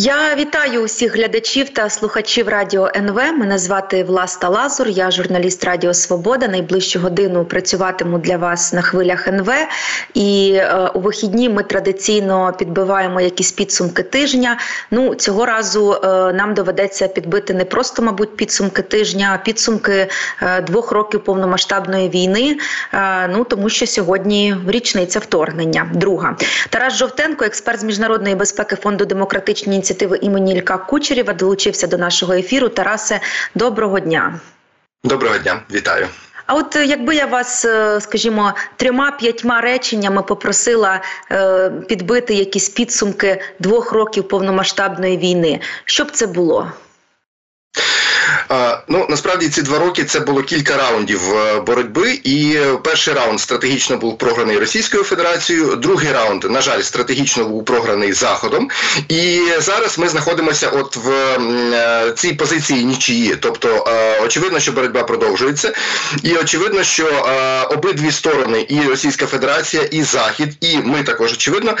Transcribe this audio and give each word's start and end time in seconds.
Я 0.00 0.34
вітаю 0.34 0.82
усіх 0.82 1.16
глядачів 1.16 1.68
та 1.68 1.90
слухачів 1.90 2.48
Радіо 2.48 2.90
НВ. 2.96 3.14
Мене 3.14 3.58
звати 3.58 4.04
Власта 4.04 4.48
Лазур, 4.48 4.88
я 4.88 5.10
журналіст 5.10 5.64
Радіо 5.64 5.94
Свобода. 5.94 6.48
Найближчу 6.48 7.00
годину 7.00 7.44
працюватиму 7.44 8.18
для 8.18 8.36
вас 8.36 8.72
на 8.72 8.82
хвилях 8.82 9.28
НВ. 9.28 9.50
І 10.14 10.52
е, 10.54 10.90
у 10.94 11.00
вихідні 11.00 11.48
ми 11.48 11.62
традиційно 11.62 12.52
підбиваємо 12.58 13.20
якісь 13.20 13.52
підсумки 13.52 14.02
тижня. 14.02 14.58
Ну 14.90 15.14
цього 15.14 15.46
разу 15.46 15.92
е, 15.92 16.08
нам 16.32 16.54
доведеться 16.54 17.08
підбити 17.08 17.54
не 17.54 17.64
просто, 17.64 18.02
мабуть, 18.02 18.36
підсумки 18.36 18.82
тижня, 18.82 19.30
а 19.34 19.44
підсумки 19.44 20.08
е, 20.42 20.60
двох 20.60 20.92
років 20.92 21.24
повномасштабної 21.24 22.08
війни. 22.08 22.58
Е, 22.94 23.28
ну 23.28 23.44
тому 23.44 23.68
що 23.68 23.86
сьогодні 23.86 24.56
річниця 24.68 25.18
вторгнення. 25.18 25.90
Друга 25.94 26.36
Тарас 26.70 26.96
Жовтенко, 26.96 27.44
експерт 27.44 27.80
з 27.80 27.84
міжнародної 27.84 28.34
безпеки 28.34 28.76
фонду 28.76 29.04
демократичні 29.04 29.87
ініціативи 29.88 30.18
імені 30.22 30.52
Ілька 30.52 30.78
Кучерєва 30.78 31.32
долучився 31.32 31.86
до 31.86 31.98
нашого 31.98 32.32
ефіру. 32.32 32.68
Тарасе, 32.68 33.20
доброго 33.54 34.00
дня. 34.00 34.40
Доброго 35.04 35.38
дня, 35.38 35.62
вітаю. 35.72 36.06
А 36.46 36.54
от 36.54 36.76
е, 36.76 36.84
якби 36.86 37.14
я 37.14 37.26
вас, 37.26 37.64
е, 37.64 38.00
скажімо, 38.00 38.52
трьома-п'ятьма 38.76 39.60
реченнями 39.60 40.22
попросила 40.22 41.00
е, 41.30 41.70
підбити 41.88 42.34
якісь 42.34 42.68
підсумки 42.68 43.40
двох 43.58 43.92
років 43.92 44.28
повномасштабної 44.28 45.16
війни, 45.16 45.60
що 45.84 46.04
б 46.04 46.10
це 46.10 46.26
було? 46.26 46.72
Ну 48.88 49.06
насправді 49.08 49.48
ці 49.48 49.62
два 49.62 49.78
роки 49.78 50.04
це 50.04 50.20
було 50.20 50.42
кілька 50.42 50.76
раундів 50.76 51.36
е, 51.36 51.60
боротьби, 51.60 52.20
і 52.24 52.58
перший 52.84 53.14
раунд 53.14 53.40
стратегічно 53.40 53.96
був 53.96 54.18
програний 54.18 54.58
Російською 54.58 55.04
Федерацією. 55.04 55.76
Другий 55.76 56.12
раунд, 56.12 56.44
на 56.44 56.60
жаль, 56.60 56.82
стратегічно 56.82 57.44
був 57.44 57.64
програний 57.64 58.12
Заходом. 58.12 58.70
І 59.08 59.40
зараз 59.58 59.98
ми 59.98 60.08
знаходимося 60.08 60.68
от 60.68 60.96
в 60.96 61.10
е, 61.10 62.12
цій 62.16 62.32
позиції 62.32 62.84
нічиї. 62.84 63.36
Тобто, 63.40 63.84
е, 63.88 64.20
очевидно, 64.20 64.60
що 64.60 64.72
боротьба 64.72 65.02
продовжується, 65.02 65.72
і 66.22 66.36
очевидно, 66.36 66.82
що 66.82 67.06
обидві 67.70 68.12
сторони, 68.12 68.66
і 68.68 68.80
Російська 68.80 69.26
Федерація, 69.26 69.82
і 69.82 70.02
Захід, 70.02 70.48
і 70.60 70.78
ми 70.78 71.02
також 71.02 71.32
очевидно 71.32 71.76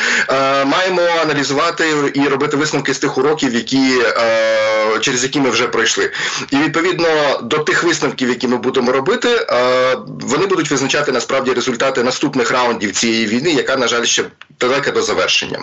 маємо 0.66 1.02
аналізувати 1.22 1.94
і 2.14 2.28
робити 2.28 2.56
висновки 2.56 2.94
з 2.94 2.98
тих 2.98 3.18
уроків, 3.18 3.54
які 3.54 3.92
через 5.00 5.22
які 5.22 5.40
ми 5.40 5.50
вже 5.50 5.66
пройшли. 5.66 6.10
І 6.50 6.57
відповідно 6.62 7.38
до 7.42 7.58
тих 7.58 7.84
висновків, 7.84 8.28
які 8.28 8.48
ми 8.48 8.56
будемо 8.56 8.92
робити, 8.92 9.28
е, 9.28 9.96
вони 10.06 10.46
будуть 10.46 10.70
визначати 10.70 11.12
насправді 11.12 11.52
результати 11.52 12.02
наступних 12.02 12.50
раундів 12.50 12.92
цієї 12.92 13.26
війни, 13.26 13.50
яка 13.50 13.76
на 13.76 13.88
жаль 13.88 14.04
ще 14.04 14.24
далека 14.60 14.90
до 14.90 15.02
завершення. 15.02 15.58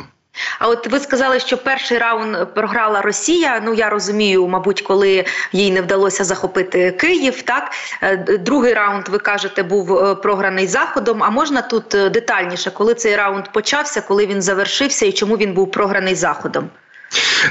А 0.59 0.67
от 0.67 0.87
ви 0.87 0.99
сказали, 0.99 1.39
що 1.39 1.57
перший 1.57 1.97
раунд 1.97 2.53
програла 2.53 3.01
Росія. 3.01 3.61
Ну 3.65 3.73
я 3.73 3.89
розумію, 3.89 4.47
мабуть, 4.47 4.81
коли 4.81 5.25
їй 5.51 5.71
не 5.71 5.81
вдалося 5.81 6.23
захопити 6.23 6.91
Київ. 6.91 7.41
Так 7.41 7.71
е, 8.01 8.17
другий 8.39 8.73
раунд, 8.73 9.07
ви 9.07 9.17
кажете, 9.17 9.63
був 9.63 9.97
е, 9.97 10.15
програний 10.15 10.67
заходом. 10.67 11.23
А 11.23 11.29
можна 11.29 11.61
тут 11.61 11.85
детальніше, 11.89 12.71
коли 12.71 12.93
цей 12.93 13.15
раунд 13.15 13.45
почався, 13.51 14.01
коли 14.01 14.25
він 14.25 14.41
завершився 14.41 15.05
і 15.05 15.11
чому 15.11 15.37
він 15.37 15.53
був 15.53 15.71
програний 15.71 16.15
заходом? 16.15 16.69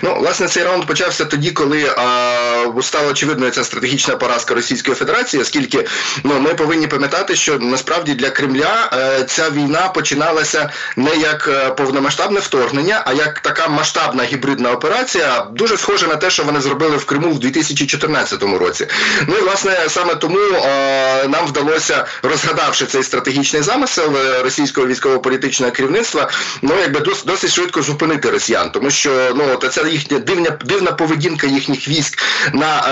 Ну, 0.03 0.17
власне, 0.21 0.49
цей 0.49 0.65
раунд 0.65 0.87
почався 0.87 1.25
тоді, 1.25 1.51
коли 1.51 1.95
а, 1.97 2.83
стала 2.83 3.11
очевидною 3.11 3.51
ця 3.51 3.65
стратегічна 3.65 4.17
поразка 4.17 4.55
Російської 4.55 4.95
Федерації, 4.95 5.43
оскільки 5.43 5.87
ну, 6.25 6.41
ми 6.41 6.55
повинні 6.55 6.87
пам'ятати, 6.87 7.37
що 7.37 7.59
насправді 7.59 8.15
для 8.15 8.31
Кремля 8.31 8.91
е, 8.93 9.25
ця 9.25 9.51
війна 9.51 9.89
починалася 9.89 10.71
не 10.97 11.17
як 11.17 11.49
е, 11.49 11.71
повномасштабне 11.71 12.41
вторгнення, 12.41 13.03
а 13.07 13.13
як 13.13 13.41
така 13.41 13.69
масштабна 13.69 14.25
гібридна 14.25 14.73
операція, 14.73 15.47
дуже 15.53 15.77
схожа 15.77 16.07
на 16.07 16.17
те, 16.17 16.31
що 16.31 16.45
вони 16.45 16.61
зробили 16.61 16.97
в 16.97 17.05
Криму 17.05 17.31
в 17.31 17.39
2014 17.39 18.43
році. 18.43 18.87
Ну 19.27 19.37
і 19.37 19.41
власне 19.41 19.87
саме 19.89 20.15
тому 20.15 20.39
а, 20.39 21.29
нам 21.29 21.47
вдалося, 21.47 22.07
розгадавши 22.23 22.87
цей 22.87 23.03
стратегічний 23.03 23.63
замисел 23.63 24.17
е, 24.17 24.43
російського 24.43 24.87
військово-політичного 24.87 25.73
керівництва, 25.73 26.31
ну 26.63 26.75
якби 26.81 27.01
дос, 27.01 27.25
досить 27.25 27.53
швидко 27.53 27.83
зупинити 27.83 28.31
росіян, 28.31 28.71
тому 28.71 28.91
що 28.91 29.33
ну 29.37 29.44
от 29.53 29.73
це 29.73 29.89
їхня 29.89 30.19
дивна 30.19 30.51
дивна 30.65 30.93
поведінка 30.93 31.47
їхніх 31.47 31.89
військ 31.89 32.19
на 32.53 32.85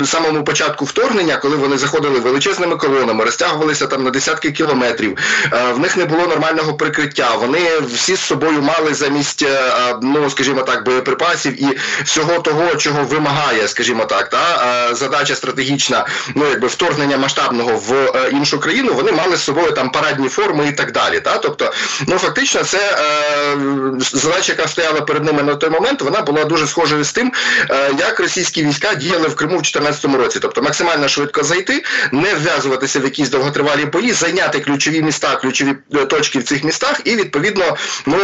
е, 0.00 0.04
самому 0.06 0.44
початку 0.44 0.84
вторгнення, 0.84 1.36
коли 1.36 1.56
вони 1.56 1.78
заходили 1.78 2.18
величезними 2.20 2.76
колонами, 2.76 3.24
розтягувалися 3.24 3.86
там 3.86 4.04
на 4.04 4.10
десятки 4.10 4.52
кілометрів. 4.52 5.18
Е, 5.52 5.72
в 5.72 5.78
них 5.78 5.96
не 5.96 6.04
було 6.04 6.26
нормального 6.26 6.74
прикриття. 6.74 7.30
Вони 7.40 7.80
всі 7.94 8.16
з 8.16 8.20
собою 8.20 8.62
мали 8.62 8.94
замість, 8.94 9.42
е, 9.42 9.72
ну 10.02 10.30
скажімо 10.30 10.62
так, 10.62 10.84
боєприпасів 10.84 11.62
і 11.62 11.78
всього 12.04 12.38
того, 12.38 12.76
чого 12.76 13.04
вимагає, 13.04 13.68
скажімо 13.68 14.04
так, 14.04 14.28
та 14.28 14.66
е, 14.90 14.94
задача 14.94 15.34
стратегічна, 15.34 16.06
ну 16.34 16.48
якби 16.48 16.68
вторгнення 16.68 17.16
масштабного 17.16 17.76
в 17.76 17.92
е, 17.92 18.30
іншу 18.32 18.60
країну. 18.60 18.94
Вони 18.94 19.12
мали 19.12 19.36
з 19.36 19.42
собою 19.42 19.72
там 19.72 19.90
парадні 19.90 20.28
форми 20.28 20.68
і 20.68 20.72
так 20.72 20.92
далі. 20.92 21.20
Та 21.20 21.38
тобто, 21.38 21.72
ну 22.06 22.18
фактично, 22.18 22.64
це 22.64 22.78
е, 22.78 23.56
задача, 23.98 24.52
яка 24.52 24.68
стояла 24.68 25.00
перед 25.00 25.24
ними 25.24 25.42
на 25.42 25.54
той 25.54 25.70
момент, 25.70 25.95
вона 26.02 26.22
була 26.22 26.44
дуже 26.44 26.66
схожою 26.66 27.04
з 27.04 27.12
тим, 27.12 27.32
е, 27.70 27.90
як 27.98 28.20
російські 28.20 28.64
війська 28.64 28.94
діяли 28.94 29.28
в 29.28 29.34
Криму 29.34 29.52
в 29.52 29.62
2014 29.62 30.16
році. 30.16 30.38
Тобто 30.42 30.62
максимально 30.62 31.08
швидко 31.08 31.42
зайти, 31.42 31.84
не 32.12 32.34
вв'язуватися 32.34 33.00
в 33.00 33.04
якісь 33.04 33.28
довготривалі 33.28 33.84
бої, 33.84 34.12
зайняти 34.12 34.60
ключові 34.60 35.02
міста, 35.02 35.36
ключові 35.36 35.74
е, 35.94 36.04
точки 36.04 36.38
в 36.38 36.44
цих 36.44 36.64
містах, 36.64 37.00
і 37.04 37.16
відповідно 37.16 37.76
ну 38.06 38.18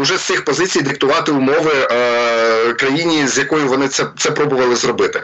вже 0.00 0.16
з 0.16 0.20
цих 0.20 0.44
позицій 0.44 0.82
диктувати 0.82 1.32
умови 1.32 1.72
е, 1.90 2.72
країні, 2.72 3.28
з 3.28 3.38
якою 3.38 3.68
вони 3.68 3.88
це 3.88 4.06
це 4.18 4.30
пробували 4.30 4.76
зробити. 4.76 5.22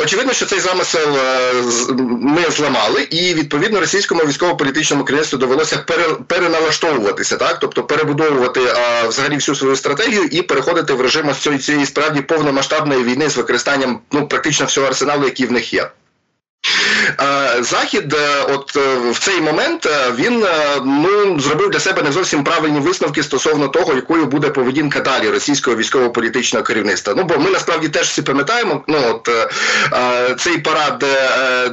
Очевидно, 0.00 0.32
що 0.32 0.46
цей 0.46 0.60
замисел 0.60 1.16
ми 2.20 2.50
зламали, 2.50 3.02
і 3.02 3.34
відповідно 3.34 3.80
російському 3.80 4.24
військово-політичному 4.24 5.04
керівництву 5.04 5.38
довелося 5.38 5.84
переналаштовуватися, 6.26 7.36
так 7.36 7.58
тобто 7.60 7.82
перебудовувати 7.82 8.60
взагалі 9.08 9.34
всю 9.34 9.54
свою 9.56 9.76
стратегію 9.76 10.09
і 10.30 10.42
переходити 10.42 10.92
в 10.92 11.00
режим 11.00 11.34
цієї, 11.34 11.60
цієї 11.60 11.86
справді 11.86 12.20
повномасштабної 12.20 13.04
війни 13.04 13.28
з 13.28 13.36
використанням 13.36 14.00
ну 14.12 14.28
практично 14.28 14.66
всього 14.66 14.86
арсеналу, 14.86 15.24
який 15.24 15.46
в 15.46 15.52
них 15.52 15.74
є. 15.74 15.90
Захід, 17.60 18.14
е, 18.14 18.44
от 18.48 18.76
е, 18.76 19.10
в 19.10 19.18
цей 19.18 19.40
момент 19.40 19.86
е, 19.86 20.12
він 20.16 20.46
ну 20.84 21.40
зробив 21.40 21.70
для 21.70 21.80
себе 21.80 22.02
не 22.02 22.12
зовсім 22.12 22.44
правильні 22.44 22.80
висновки 22.80 23.22
стосовно 23.22 23.68
того, 23.68 23.94
якою 23.94 24.26
буде 24.26 24.48
поведінка 24.48 25.00
далі 25.00 25.28
російського 25.28 25.76
військово-політичного 25.76 26.64
керівництва. 26.64 27.14
Ну 27.16 27.24
бо 27.24 27.38
ми 27.38 27.50
насправді 27.50 27.88
теж 27.88 28.06
всі 28.06 28.22
пам'ятаємо, 28.22 28.84
ну 28.86 28.98
от 29.08 29.30
цей 30.40 30.58
парад 30.58 31.04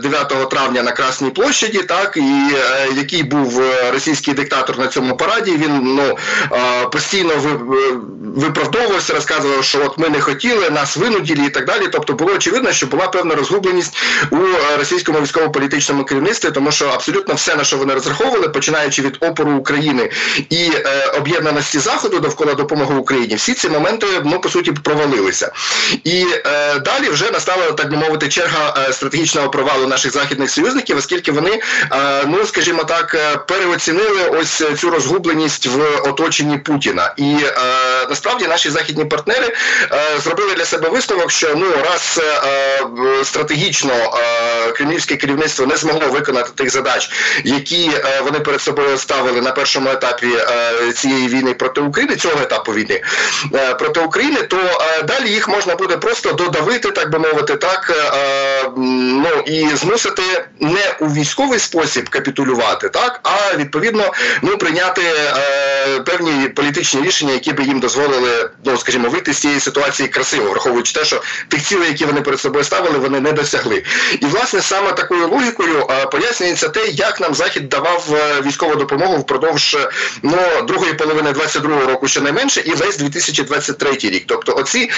9 0.01 0.50
травня 0.50 0.84
на 0.84 0.91
Красній 0.91 1.29
площаді, 1.29 1.78
так 1.78 2.18
і 2.18 2.56
який 2.95 3.24
був 3.24 3.62
російський 3.94 4.34
диктатор 4.34 4.79
на 4.79 4.88
цьому 4.88 5.18
параді. 5.18 5.51
Він 5.51 5.81
ну 5.84 6.18
постійно 6.91 7.34
виправдовувався, 8.35 9.13
розказував, 9.13 9.63
що 9.63 9.85
от 9.85 9.97
ми 9.97 10.09
не 10.09 10.22
хотіли, 10.22 10.69
нас 10.69 10.97
винудили 10.97 11.45
і 11.45 11.50
так 11.50 11.66
далі. 11.66 11.88
Тобто 11.91 12.13
було 12.13 12.34
очевидно, 12.34 12.72
що 12.72 12.88
була 12.88 13.07
певна 13.07 13.35
розгубленість 13.35 13.97
у 14.31 14.38
російському 14.78 14.97
військово-політичному 14.97 16.03
керівництві, 16.06 16.52
тому 16.52 16.72
що 16.72 16.88
абсолютно 16.88 17.34
все, 17.34 17.56
на 17.56 17.63
що 17.63 17.78
вони 17.78 17.94
розраховували, 17.94 18.50
починаючи 18.50 19.02
від 19.02 19.18
опору 19.19 19.52
України 19.52 20.09
і 20.50 20.72
е, 20.85 21.12
об'єднаності 21.18 21.80
Заходу 21.80 22.19
довкола 22.19 22.53
допомоги 22.53 22.96
Україні, 22.96 23.36
всі 23.36 23.53
ці 23.53 23.69
моменти 23.69 24.07
ну 24.25 24.40
по 24.40 24.50
суті 24.50 24.72
провалилися. 24.72 25.52
І 26.03 26.25
е, 26.46 26.80
далі 26.80 27.09
вже 27.09 27.31
настала 27.31 27.72
так 27.72 27.91
би 27.91 27.97
мовити 27.97 28.30
черга 28.30 28.86
е, 28.90 28.94
стратегічного 28.94 29.50
провалу 29.50 29.88
наших 29.88 30.12
західних 30.12 30.50
союзників, 30.50 30.97
оскільки 30.97 31.31
вони, 31.31 31.59
е, 31.91 32.24
ну 32.28 32.46
скажімо 32.46 32.84
так, 32.84 33.16
е, 33.16 33.38
переоцінили 33.38 34.25
ось 34.25 34.63
цю 34.80 34.90
розгубленість 34.90 35.66
в 35.66 35.81
оточенні 36.03 36.57
Путіна. 36.57 37.13
І 37.18 37.36
е, 37.44 37.52
насправді 38.09 38.47
наші 38.47 38.69
західні 38.69 39.06
партнери 39.06 39.56
зробили 40.24 40.54
для 40.54 40.66
себе 40.66 40.89
висновок, 40.89 41.31
що 41.31 41.56
ну 41.56 41.66
раз 41.71 42.19
стратегічно 43.24 43.94
кремлівське 44.88 45.16
керівництво 45.16 45.66
не 45.66 45.78
змогло 45.78 46.07
виконати 46.07 46.50
тих 46.56 46.69
задач, 46.69 47.10
які 47.44 47.92
е, 47.94 48.22
вони 48.24 48.39
перед 48.39 48.62
собою 48.62 48.98
ставили 48.98 49.42
на 49.42 49.51
першому 49.51 49.89
етапі 49.89 50.28
е, 50.28 50.92
цієї 50.94 51.28
війни 51.28 51.54
проти 51.54 51.81
України, 51.81 52.16
цього 52.16 52.42
етапу 52.42 52.74
війни 52.74 53.01
е, 53.54 53.74
проти 53.74 54.00
України, 54.00 54.42
то 54.42 54.57
далі 55.07 55.30
їх 55.30 55.48
можна 55.48 55.75
буде 55.75 55.98
просто 55.98 56.31
додавити, 56.31 56.92
так 56.92 57.12
би 57.12 57.19
мовити, 57.19 57.56
так 57.56 57.94
ну 58.78 59.30
і 59.45 59.75
змусити 59.75 60.22
не 60.60 60.95
у 61.00 61.06
військовий 61.06 61.60
спосіб 61.60 62.10
капітулювати, 62.10 62.90
так 62.90 63.19
а 63.24 63.57
відповідно 63.57 64.13
ну 64.42 64.57
прийняти 64.57 65.01
певні 66.07 66.48
політичні 66.50 67.01
рішення, 67.01 67.33
які 67.33 67.54
би 67.54 67.63
їм 67.63 67.80
дозволили, 67.80 68.50
ну 68.65 68.77
скажімо, 68.77 69.09
вийти 69.09 69.33
з 69.33 69.38
цієї 69.38 69.59
ситуації 69.59 70.09
красиво, 70.09 70.50
враховуючи 70.51 70.94
те, 70.94 71.06
що 71.06 71.21
тих 71.48 71.63
цілей, 71.63 71.88
які 71.88 72.06
вони 72.06 72.21
перед 72.21 72.39
собою 72.39 72.63
ставили, 72.65 72.98
вони 72.98 73.19
не 73.19 73.31
досягли. 73.31 73.83
І 74.21 74.25
власне 74.25 74.62
саме 74.62 74.92
такою 74.92 75.27
логікою 75.27 75.88
пояснюється 76.12 76.69
те, 76.69 76.88
як 76.88 77.19
нам 77.19 77.33
захід 77.36 77.69
давав 77.69 78.07
військову 78.45 78.75
допомогу 78.75 79.18
впродовж 79.18 79.77
ну 80.21 80.38
другої 80.68 80.94
половини 80.94 81.31
22-го 81.31 81.86
року, 81.86 82.07
щонайменше, 82.07 82.62
і 82.62 82.74
весь 82.74 82.98
2023 82.98 83.92
рік. 83.92 84.24
Тобто, 84.27 84.56
оці 84.56 84.89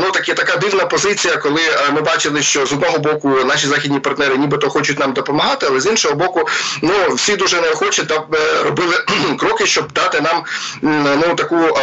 ну 0.00 0.10
такі 0.10 0.34
така 0.34 0.56
дивна 0.56 0.84
позиція, 0.84 1.36
коли 1.36 1.60
ми 1.92 2.00
бачили, 2.00 2.42
що 2.42 2.66
з 2.66 2.72
одного 2.72 2.98
боку 2.98 3.28
наші 3.28 3.66
західні 3.66 4.00
партнери, 4.00 4.36
нібито 4.36 4.70
хочуть 4.70 4.98
нам 4.98 5.12
допомагати, 5.12 5.66
але 5.70 5.80
з 5.80 5.86
іншого 5.86 6.14
боку, 6.14 6.48
ну 6.82 6.92
всі 7.14 7.36
дуже 7.36 7.60
неохоче 7.60 8.04
та 8.04 8.24
робили 8.64 8.96
кроки, 9.38 9.66
щоб 9.66 9.92
дати 9.92 10.20
нам 10.20 10.44
ну 10.82 11.34
таку 11.36 11.78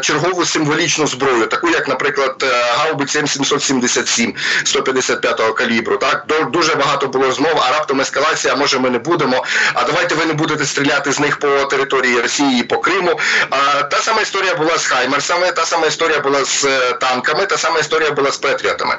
чергову 0.00 0.44
символічну 0.44 1.06
зброю, 1.06 1.46
таку 1.46 1.68
як, 1.68 1.88
наприклад, 1.88 2.44
гаубиць 2.76 3.16
М777 3.16 4.34
155-го 4.64 5.52
калібру. 5.52 5.96
Так 5.96 6.24
дуже 6.52 6.74
багато 6.74 7.06
було 7.08 7.32
розмов, 7.32 7.62
а 7.68 7.72
раптом 7.72 8.00
ескалація, 8.00 8.56
може 8.56 8.78
ми 8.78 8.90
не 8.90 8.98
будемо. 8.98 9.44
А 9.74 9.84
давайте 9.84 10.14
ви 10.14 10.26
не 10.26 10.32
будете 10.32 10.66
стріляти 10.66 11.12
з 11.12 11.20
них 11.20 11.36
по 11.38 11.48
території 11.48 12.20
Росії, 12.20 12.60
і 12.60 12.62
по 12.62 12.78
Криму. 12.78 13.20
А, 13.50 13.82
Та 13.82 13.98
сама 13.98 14.20
історія 14.20 14.54
була 14.54 14.78
з 14.78 14.86
Хаймерсами, 14.86 15.52
та 15.52 15.66
сама 15.66 15.86
історія 15.86 16.20
була 16.20 16.44
з 16.44 16.64
е, 16.64 16.92
танками, 16.92 17.46
та 17.46 17.58
сама 17.58 17.78
історія 17.78 18.10
була 18.10 18.30
з 18.32 18.36
Петріотами. 18.36 18.96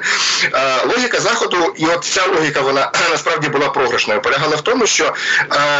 Логіка 0.86 1.20
заходу, 1.20 1.74
і 1.76 1.86
от 1.86 2.04
ця 2.04 2.26
логіка 2.26 2.60
вона 2.60 2.90
насправді 3.10 3.48
була 3.48 3.68
програшною. 3.68 4.22
Полягала 4.22 4.56
в 4.56 4.60
тому, 4.60 4.86
що 4.86 5.14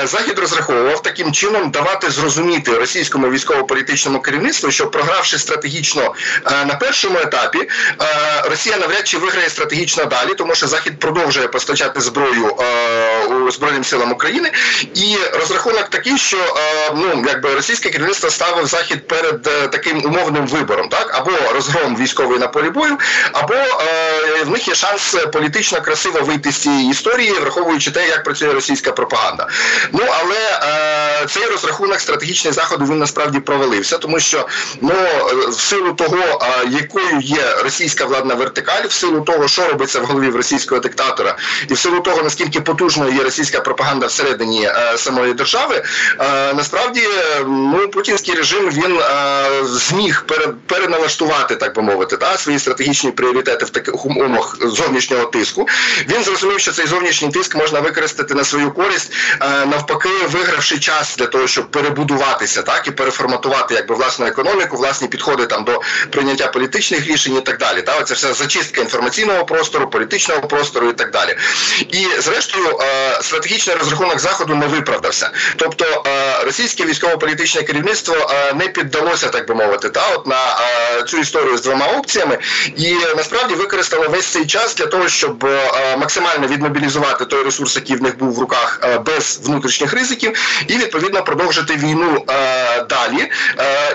захід 0.05 0.39
розраховував 0.39 1.03
таким 1.03 1.33
чином 1.33 1.71
давати 1.71 2.11
зрозуміти 2.11 2.79
російському 2.79 3.24
військово-політичному 3.31 4.21
керівництву, 4.21 4.71
що 4.71 4.87
програвши 4.87 5.39
стратегічно 5.39 6.15
на 6.67 6.75
першому 6.75 7.19
етапі, 7.19 7.69
Росія 8.45 8.77
навряд 8.77 9.09
чи 9.09 9.19
виграє 9.19 9.51
стратегічно 9.51 10.05
далі, 10.05 10.35
тому 10.35 10.55
що 10.55 10.67
Захід 10.67 10.99
продовжує 10.99 11.49
постачати 11.49 12.01
зброю 12.01 12.57
а, 12.59 13.51
збройним 13.51 13.85
силам 13.85 14.13
України, 14.13 14.51
і 14.95 15.17
розрахунок 15.33 15.89
такий, 15.91 16.19
що 16.19 16.57
ну 16.95 17.25
якби 17.27 17.55
російське 17.55 17.91
керівництво 17.91 18.31
ставив 18.31 18.67
захід 18.67 19.09
перед 19.09 19.43
таким 19.71 20.05
умовним 20.05 20.47
вибором, 20.47 20.89
так 20.89 21.11
або 21.15 21.31
розгром 21.55 21.97
військовий 21.97 22.39
на 22.39 22.49
полі 22.49 22.71
бою, 22.71 22.99
або 23.33 23.55
в 24.45 24.51
них 24.51 24.69
є 24.69 24.75
шанс 24.75 25.17
політично 25.33 25.81
красиво 25.81 26.21
вийти 26.21 26.53
з 26.53 26.57
цієї 26.57 26.91
історії, 26.91 27.33
враховуючи 27.33 27.91
те, 27.91 28.09
як 28.09 28.25
працює 28.25 28.53
російська 28.53 28.93
пропаганда. 28.93 29.49
Ну 29.93 30.03
але 30.21 30.61
цей 31.29 31.47
розрахунок 31.47 32.01
стратегічний 32.01 32.53
заходу 32.53 32.85
він 32.85 32.99
насправді 33.15 33.41
провалився, 33.41 33.99
тому 33.99 34.21
що 34.21 34.47
ну 34.81 34.95
в 35.49 35.61
силу 35.61 35.93
того, 35.93 36.47
якою 36.71 37.21
є 37.21 37.57
російська 37.65 38.05
владна 38.05 38.35
вертикаль, 38.35 38.87
в 38.89 38.93
силу 38.93 39.21
того, 39.21 39.49
що 39.49 39.69
робиться 39.69 40.01
в 40.01 40.05
голові 40.05 40.29
в 40.29 40.37
російського 40.37 40.81
диктатора, 40.81 41.37
і 41.69 41.75
в 41.75 41.79
силу 41.79 42.01
того 42.01 42.23
наскільки 42.23 42.61
потужною 42.61 43.15
є 43.15 43.23
російська 43.23 43.61
пропаганда 43.61 44.07
всередині 44.07 44.71
самої 44.97 45.35
держави, 45.35 45.83
насправді 46.55 47.01
ну 47.47 47.89
путінський 47.89 48.35
режим 48.35 48.71
він 48.71 49.01
зміг 49.65 50.25
переналаштувати, 50.67 51.57
так 51.57 51.75
би 51.75 51.83
мовити, 51.83 52.17
та 52.17 52.37
свої 52.39 52.59
стратегічні 52.59 53.11
пріоритети 53.11 53.65
в 53.65 53.71
таких 53.71 54.07
умовах 54.07 54.57
зовнішнього 54.61 55.25
тиску. 55.25 55.69
Він 56.09 56.25
зрозумів, 56.25 56.61
що 56.61 56.73
цей 56.73 56.87
зовнішній 56.87 57.31
тиск 57.31 57.57
можна 57.57 57.81
використати 57.81 58.35
на 58.35 58.45
свою 58.45 58.71
користь, 58.73 59.13
навпаки, 59.41 60.09
вигравши 60.33 60.79
час 60.79 61.17
для 61.17 61.27
того, 61.27 61.47
щоб 61.47 61.71
перебудуватися, 61.71 62.63
так 62.63 62.87
і 62.87 62.91
переформатувати 63.05 63.75
якби 63.75 63.95
власну 63.95 64.27
економіку, 64.27 64.77
власні 64.77 65.09
підходи 65.09 65.47
там 65.47 65.65
до 65.65 65.81
прийняття 66.11 66.47
політичних 66.47 67.07
рішень 67.07 67.37
і 67.37 67.41
так 67.41 67.59
далі. 67.59 67.83
Та 67.83 67.99
оця 67.99 68.15
вся 68.15 68.35
зачистка 68.35 68.81
інформаційного 68.81 69.45
простору, 69.45 69.91
політичного 69.91 70.41
простору 70.41 70.89
і 70.89 70.93
так 70.93 71.11
далі. 71.11 71.37
І 71.79 72.07
зрештою, 72.19 72.79
стратегічний 73.21 73.77
розрахунок 73.77 74.19
заходу 74.19 74.55
не 74.55 74.67
виправдався. 74.67 75.31
Тобто 75.57 76.05
російське 76.45 76.85
військово-політичне 76.85 77.63
керівництво 77.63 78.31
не 78.55 78.69
піддалося, 78.69 79.29
так 79.29 79.49
би 79.49 79.55
мовити, 79.55 79.89
та 79.89 80.03
от 80.15 80.27
на 80.27 80.39
цю 81.09 81.19
історію 81.19 81.57
з 81.57 81.63
двома 81.63 81.87
опціями, 81.87 82.39
і 82.77 82.95
насправді 83.17 83.55
використало 83.55 84.09
весь 84.09 84.27
цей 84.27 84.47
час 84.47 84.75
для 84.75 84.87
того, 84.87 85.09
щоб 85.09 85.49
максимально 85.99 86.47
відмобілізувати 86.47 87.25
той 87.25 87.43
ресурс, 87.43 87.77
який 87.77 87.97
в 87.97 88.03
них 88.03 88.19
був 88.19 88.35
в 88.35 88.39
руках 88.39 88.81
без 89.07 89.41
внутрішніх 89.45 89.93
ризиків, 89.93 90.65
і 90.69 90.77
відповідно 90.77 91.25
продовжити 91.25 91.77
війну 91.77 92.25
далі. 92.95 93.31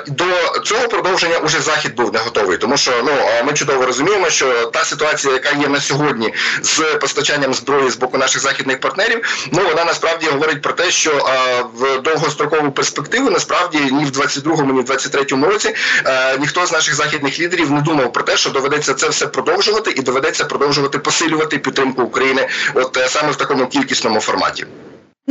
До 0.08 0.26
цього 0.66 0.88
продовження 0.88 1.38
уже 1.38 1.62
захід 1.62 1.96
був 1.96 2.14
не 2.14 2.20
готовий, 2.20 2.58
тому 2.58 2.78
що 2.78 2.92
ну 3.06 3.12
ми 3.46 3.54
чудово 3.54 3.86
розуміємо, 3.86 4.30
що 4.30 4.66
та 4.66 4.86
ситуація, 4.86 5.34
яка 5.34 5.50
є 5.62 5.68
на 5.68 5.82
сьогодні 5.82 6.34
з 6.62 6.80
постачанням 7.02 7.54
зброї 7.54 7.90
з 7.90 7.96
боку 7.98 8.18
наших 8.18 8.42
західних 8.42 8.80
партнерів, 8.80 9.48
ну 9.52 9.62
вона 9.70 9.86
насправді 9.86 10.28
говорить 10.28 10.62
про 10.62 10.74
те, 10.74 10.92
що 10.92 11.12
в 11.74 12.02
довгострокову 12.02 12.72
перспективу 12.72 13.30
насправді 13.30 13.78
ні 13.78 14.06
в 14.06 14.10
22-му, 14.10 14.74
ні 14.74 14.82
в 14.82 14.92
23-му 14.92 15.46
році 15.46 15.76
ніхто 16.40 16.66
з 16.66 16.72
наших 16.72 16.96
західних 16.96 17.40
лідерів 17.40 17.72
не 17.72 17.82
думав 17.82 18.14
про 18.14 18.24
те, 18.24 18.38
що 18.38 18.50
доведеться 18.50 18.94
це 18.94 19.10
все 19.10 19.28
продовжувати, 19.28 19.92
і 19.92 20.02
доведеться 20.02 20.46
продовжувати 20.46 21.00
посилювати 21.00 21.58
підтримку 21.58 22.02
України, 22.04 22.48
от 22.74 22.98
е, 22.98 23.10
саме 23.10 23.32
в 23.32 23.36
такому 23.36 23.68
кількісному 23.68 24.20
форматі. 24.20 24.66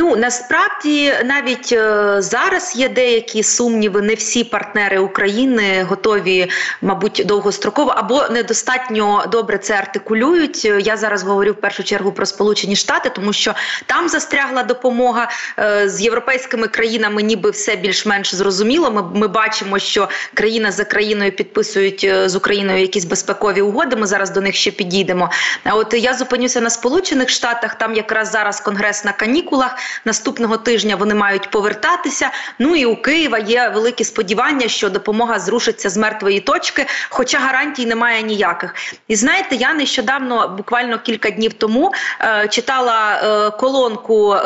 Ну 0.01 0.17
насправді 0.17 1.13
навіть 1.25 1.73
е, 1.73 2.17
зараз 2.19 2.77
є 2.77 2.89
деякі 2.89 3.43
сумніви. 3.43 4.03
Не 4.03 4.15
всі 4.15 4.45
партнери 4.45 4.99
України 4.99 5.83
готові, 5.89 6.51
мабуть, 6.83 7.23
довгостроково 7.27 7.91
або 7.91 8.29
недостатньо 8.31 9.25
добре 9.33 9.59
це 9.59 9.75
артикулюють. 9.75 10.65
Я 10.65 10.97
зараз 10.97 11.23
говорю 11.23 11.53
в 11.53 11.61
першу 11.61 11.85
чергу 11.85 12.13
про 12.13 12.27
Сполучені 12.27 12.77
Штати, 12.77 13.11
тому 13.11 13.33
що 13.33 13.55
там 13.87 14.09
застрягла 14.09 14.63
допомога 14.63 15.31
е, 15.59 15.89
з 15.89 16.01
європейськими 16.01 16.69
країнами, 16.69 17.23
ніби 17.23 17.51
все 17.51 17.77
більш-менш 17.77 18.35
зрозуміло. 18.35 18.91
Ми 18.91 19.03
ми 19.21 19.29
бачимо, 19.29 19.79
що 19.79 20.09
країна 20.35 20.73
за 20.73 20.85
країною 20.85 21.33
підписують 21.33 22.05
е, 22.05 22.29
з 22.29 22.37
Україною 22.37 22.81
якісь 22.81 23.05
безпекові 23.05 23.61
угоди. 23.61 23.97
Ми 23.97 24.07
зараз 24.07 24.31
до 24.31 24.41
них 24.41 24.55
ще 24.55 24.71
підійдемо. 24.71 25.31
А 25.65 25.75
от 25.75 25.95
я 25.95 26.15
зупинюся 26.15 26.61
на 26.61 26.71
Сполучених 26.71 27.29
Штатах. 27.29 27.75
Там 27.75 27.95
якраз 27.95 28.31
зараз 28.31 28.61
конгрес 28.61 29.05
на 29.05 29.13
канікулах. 29.13 29.88
Наступного 30.05 30.57
тижня 30.57 30.97
вони 30.97 31.15
мають 31.15 31.51
повертатися. 31.51 32.31
Ну 32.59 32.77
і 32.77 32.85
у 32.85 32.97
Києва 32.97 33.39
є 33.39 33.69
великі 33.75 34.05
сподівання, 34.05 34.69
що 34.69 34.91
допомога 34.91 35.39
зрушиться 35.39 35.91
з 35.91 35.97
мертвої 35.97 36.41
точки, 36.41 36.87
хоча 37.09 37.39
гарантій 37.39 37.87
немає 37.87 38.23
ніяких. 38.23 38.75
І 39.09 39.17
знаєте, 39.17 39.57
я 39.57 39.75
нещодавно, 39.75 40.55
буквально 40.57 40.99
кілька 40.99 41.31
днів 41.31 41.53
тому, 41.53 41.93
е, 42.21 42.49
читала 42.49 43.21
е, 43.23 43.51
колонку 43.51 44.35
е, 44.35 44.41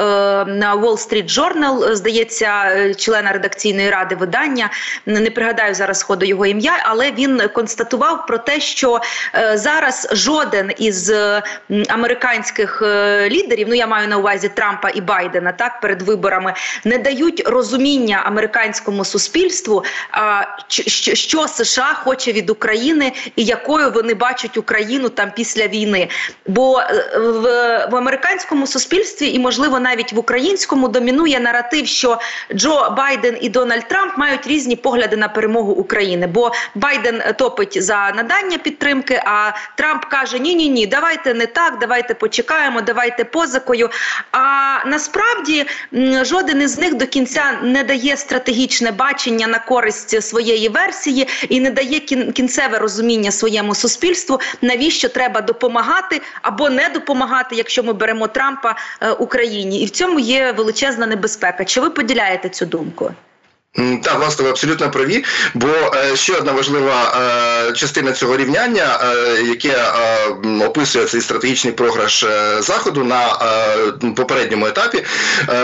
на 0.44 0.77
Wall 0.77 1.09
Street 1.09 1.39
Journal, 1.39 1.94
здається, 1.94 2.94
члена 2.94 3.33
редакційної 3.33 3.91
ради 3.91 4.15
видання. 4.15 4.71
Не 5.06 5.31
пригадаю 5.31 5.75
зараз 5.75 6.03
ходу 6.03 6.27
його 6.27 6.47
ім'я, 6.47 6.73
але 6.83 7.11
він 7.11 7.43
констатував 7.55 8.27
про 8.27 8.39
те, 8.39 8.61
що 8.61 9.00
зараз 9.55 10.08
жоден 10.13 10.72
із 10.79 11.13
американських 11.89 12.82
лідерів, 13.27 13.67
ну 13.69 13.75
я 13.75 13.87
маю 13.87 14.08
на 14.08 14.17
увазі 14.17 14.49
Трампа 14.49 14.91
і 14.94 15.01
Байдена, 15.01 15.31
Байдена 15.32 15.53
так 15.53 15.81
перед 15.81 16.03
виборами 16.03 16.55
не 16.84 16.98
дають 16.98 17.43
розуміння 17.46 18.22
американському 18.24 19.05
суспільству, 19.05 19.84
а 20.10 20.43
що 20.69 21.48
США 21.48 21.94
хоче 21.94 22.32
від 22.32 22.51
України 22.51 23.12
і 23.36 23.44
якою 23.44 23.91
вони 23.91 24.15
бачать 24.15 24.56
Україну 24.56 25.08
там 25.08 25.31
після 25.36 25.67
війни. 25.67 26.08
Бо 26.46 26.81
е, 26.81 27.19
в, 27.19 27.43
в 27.91 27.96
американському 27.96 28.67
суспільстві 28.67 29.29
і, 29.29 29.39
можливо, 29.39 29.81
навіть 29.81 30.12
в 30.12 30.19
українському 30.19 30.89
домінує 30.89 31.41
наратив, 31.41 31.86
що 31.86 32.19
Джо 32.55 32.94
Байден 32.96 33.39
і 33.41 33.48
Дональд 33.48 33.89
Трамп 33.89 34.19
мають 34.19 34.46
різні 34.46 34.77
погляди 34.77 35.17
на 35.17 35.29
перемогу 35.29 35.72
України. 35.72 36.27
Бо 36.27 36.53
Байден 36.74 37.22
топить 37.39 37.82
за 37.82 38.12
надання 38.17 38.58
підтримки, 38.58 39.22
а 39.24 39.51
Трамп 39.77 40.05
каже: 40.05 40.39
Ні, 40.39 40.55
ні, 40.55 40.69
ні, 40.69 40.86
давайте 40.86 41.34
не 41.34 41.46
так, 41.46 41.79
давайте 41.81 42.15
почекаємо, 42.15 42.81
давайте 42.81 43.24
позикою. 43.24 43.91
А 44.32 44.79
насправді 44.86 45.11
насправді 45.12 45.66
жоден 46.24 46.62
із 46.62 46.78
них 46.78 46.94
до 46.94 47.06
кінця 47.06 47.58
не 47.62 47.84
дає 47.84 48.16
стратегічне 48.16 48.90
бачення 48.90 49.46
на 49.46 49.58
користь 49.58 50.22
своєї 50.22 50.69
версії 50.69 51.28
і 51.48 51.60
не 51.60 51.70
дає 51.70 52.00
кінцеве 52.32 52.78
розуміння 52.78 53.31
своєму 53.31 53.74
суспільству, 53.74 54.40
навіщо 54.62 55.08
треба 55.08 55.40
допомагати 55.40 56.20
або 56.42 56.70
не 56.70 56.88
допомагати, 56.88 57.56
якщо 57.56 57.82
ми 57.82 57.92
беремо 57.92 58.28
Трампа 58.28 58.76
е, 59.00 59.10
Україні, 59.10 59.82
і 59.82 59.86
в 59.86 59.90
цьому 59.90 60.19
є 60.19 60.52
величезна 60.52 61.06
небезпека. 61.06 61.64
Чи 61.64 61.81
ви 61.81 61.90
поділяєте 61.90 62.48
цю 62.48 62.66
думку? 62.66 63.10
Так, 63.74 64.19
власне, 64.19 64.44
ви 64.44 64.50
абсолютно 64.50 64.91
праві. 64.91 65.24
Бо 65.55 65.69
е, 65.69 66.17
ще 66.17 66.32
одна 66.32 66.52
важлива 66.52 67.12
е, 67.69 67.72
частина 67.72 68.12
цього 68.12 68.36
рівняння, 68.36 69.00
е, 69.02 69.43
яке 69.43 69.84
описує 70.67 71.05
цей 71.05 71.20
стратегічний 71.20 71.72
програш 71.72 72.24
заходу 72.58 73.05
на 73.05 73.38
попередньому 74.17 74.67
етапі, 74.67 75.05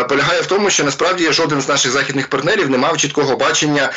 полягає 0.08 0.40
в 0.40 0.46
тому, 0.46 0.70
що 0.70 0.84
насправді 0.84 1.32
жоден 1.32 1.60
з 1.60 1.68
наших 1.68 1.92
західних 1.92 2.28
партнерів 2.28 2.70
не 2.70 2.78
мав 2.78 2.96
чіткого 2.96 3.36
бачення, 3.36 3.92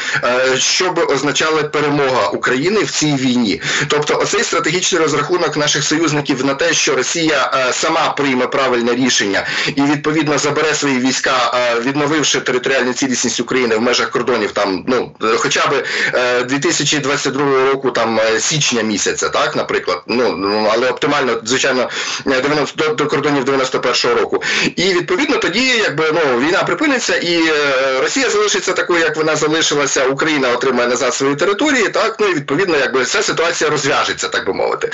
що 0.57 0.91
би 0.91 1.03
означала 1.03 1.63
перемога 1.63 2.27
України 2.27 2.83
в 2.83 2.91
цій 2.91 3.15
війні. 3.15 3.61
Тобто, 3.87 4.17
оцей 4.17 4.43
стратегічний 4.43 5.01
розрахунок 5.01 5.57
наших 5.57 5.83
союзників 5.83 6.45
на 6.45 6.53
те, 6.53 6.73
що 6.73 6.95
Росія 6.95 7.69
сама 7.73 8.09
прийме 8.09 8.47
правильне 8.47 8.95
рішення 8.95 9.47
і 9.75 9.81
відповідно 9.81 10.37
забере 10.37 10.75
свої 10.75 10.99
війська, 10.99 11.53
відновивши 11.85 12.39
територіальну 12.39 12.93
цілісність 12.93 13.39
України 13.39 13.75
в 13.75 13.81
межах 13.81 14.00
межах 14.01 14.11
кордонів 14.11 14.51
там, 14.51 14.83
ну 14.87 15.11
хоча 15.37 15.67
б 15.67 15.83
2022 16.47 17.43
е, 17.43 17.71
року, 17.71 17.91
там 17.91 18.19
е, 18.19 18.39
січня 18.39 18.81
місяця, 18.81 19.29
так, 19.29 19.55
наприклад, 19.55 20.01
ну, 20.07 20.35
ну 20.37 20.69
але 20.73 20.89
оптимально, 20.89 21.41
звичайно, 21.43 21.89
90, 22.25 22.83
до, 22.83 22.93
до 22.93 23.07
кордонів 23.07 23.43
91-го 23.43 24.15
року. 24.15 24.43
І 24.75 24.83
відповідно 24.83 25.37
тоді, 25.37 25.65
якби 25.65 26.11
ну 26.13 26.39
війна 26.39 26.63
припиниться, 26.63 27.15
і 27.15 27.47
е, 27.47 27.99
Росія 28.01 28.29
залишиться 28.29 28.73
такою, 28.73 28.99
як 28.99 29.17
вона 29.17 29.35
залишилася, 29.35 30.05
Україна 30.05 30.49
отримає 30.49 30.89
назад 30.89 31.13
свої 31.13 31.35
території, 31.35 31.89
так, 31.89 32.15
ну 32.19 32.27
і 32.27 32.33
відповідно, 32.33 32.77
якби 32.77 33.05
ця 33.05 33.23
ситуація 33.23 33.69
розв'яжеться, 33.69 34.27
так 34.27 34.47
би 34.47 34.53
мовити. 34.53 34.91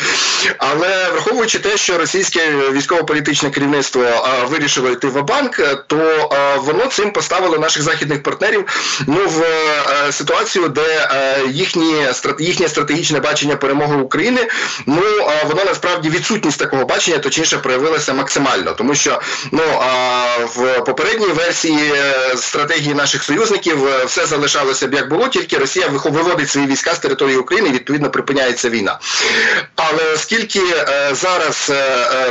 Але 0.57 1.09
враховуючи 1.11 1.59
те, 1.59 1.77
що 1.77 1.97
російське 1.97 2.51
військово-політичне 2.71 3.49
керівництво 3.49 4.03
а, 4.03 4.45
вирішило 4.45 4.89
йти 4.89 5.07
в 5.07 5.23
банк, 5.23 5.61
то 5.87 6.29
а, 6.31 6.55
воно 6.57 6.85
цим 6.85 7.11
поставило 7.11 7.57
наших 7.57 7.83
західних 7.83 8.23
партнерів 8.23 8.65
ну 9.05 9.27
в 9.27 9.43
е, 9.43 10.11
ситуацію, 10.11 10.67
де 10.67 11.09
е, 11.11 11.43
їхні 11.49 12.07
їхнє 12.39 12.67
стратегічне 12.67 13.19
бачення 13.19 13.55
перемоги 13.55 13.95
України, 13.95 14.47
ну 14.85 15.01
е, 15.21 15.45
воно 15.47 15.65
насправді 15.65 16.09
відсутність 16.09 16.59
такого 16.59 16.85
бачення, 16.85 17.17
точніше 17.17 17.57
проявилася 17.57 18.13
максимально, 18.13 18.73
тому 18.73 18.95
що 18.95 19.21
ну 19.51 19.63
в 20.55 20.79
попередній 20.79 21.27
версії 21.27 21.93
стратегії 22.35 22.93
наших 22.93 23.23
союзників 23.23 23.77
все 24.05 24.25
залишалося 24.25 24.87
б 24.87 24.93
як 24.93 25.09
було, 25.09 25.27
тільки 25.27 25.57
Росія 25.57 25.87
виводить 25.87 26.49
свої 26.49 26.67
війська 26.67 26.95
з 26.95 26.99
території 26.99 27.37
України, 27.37 27.69
і 27.69 27.71
відповідно 27.71 28.09
припиняється 28.09 28.69
війна. 28.69 28.99
Але 29.75 30.13
оскільки 30.13 30.61
зараз 31.11 31.71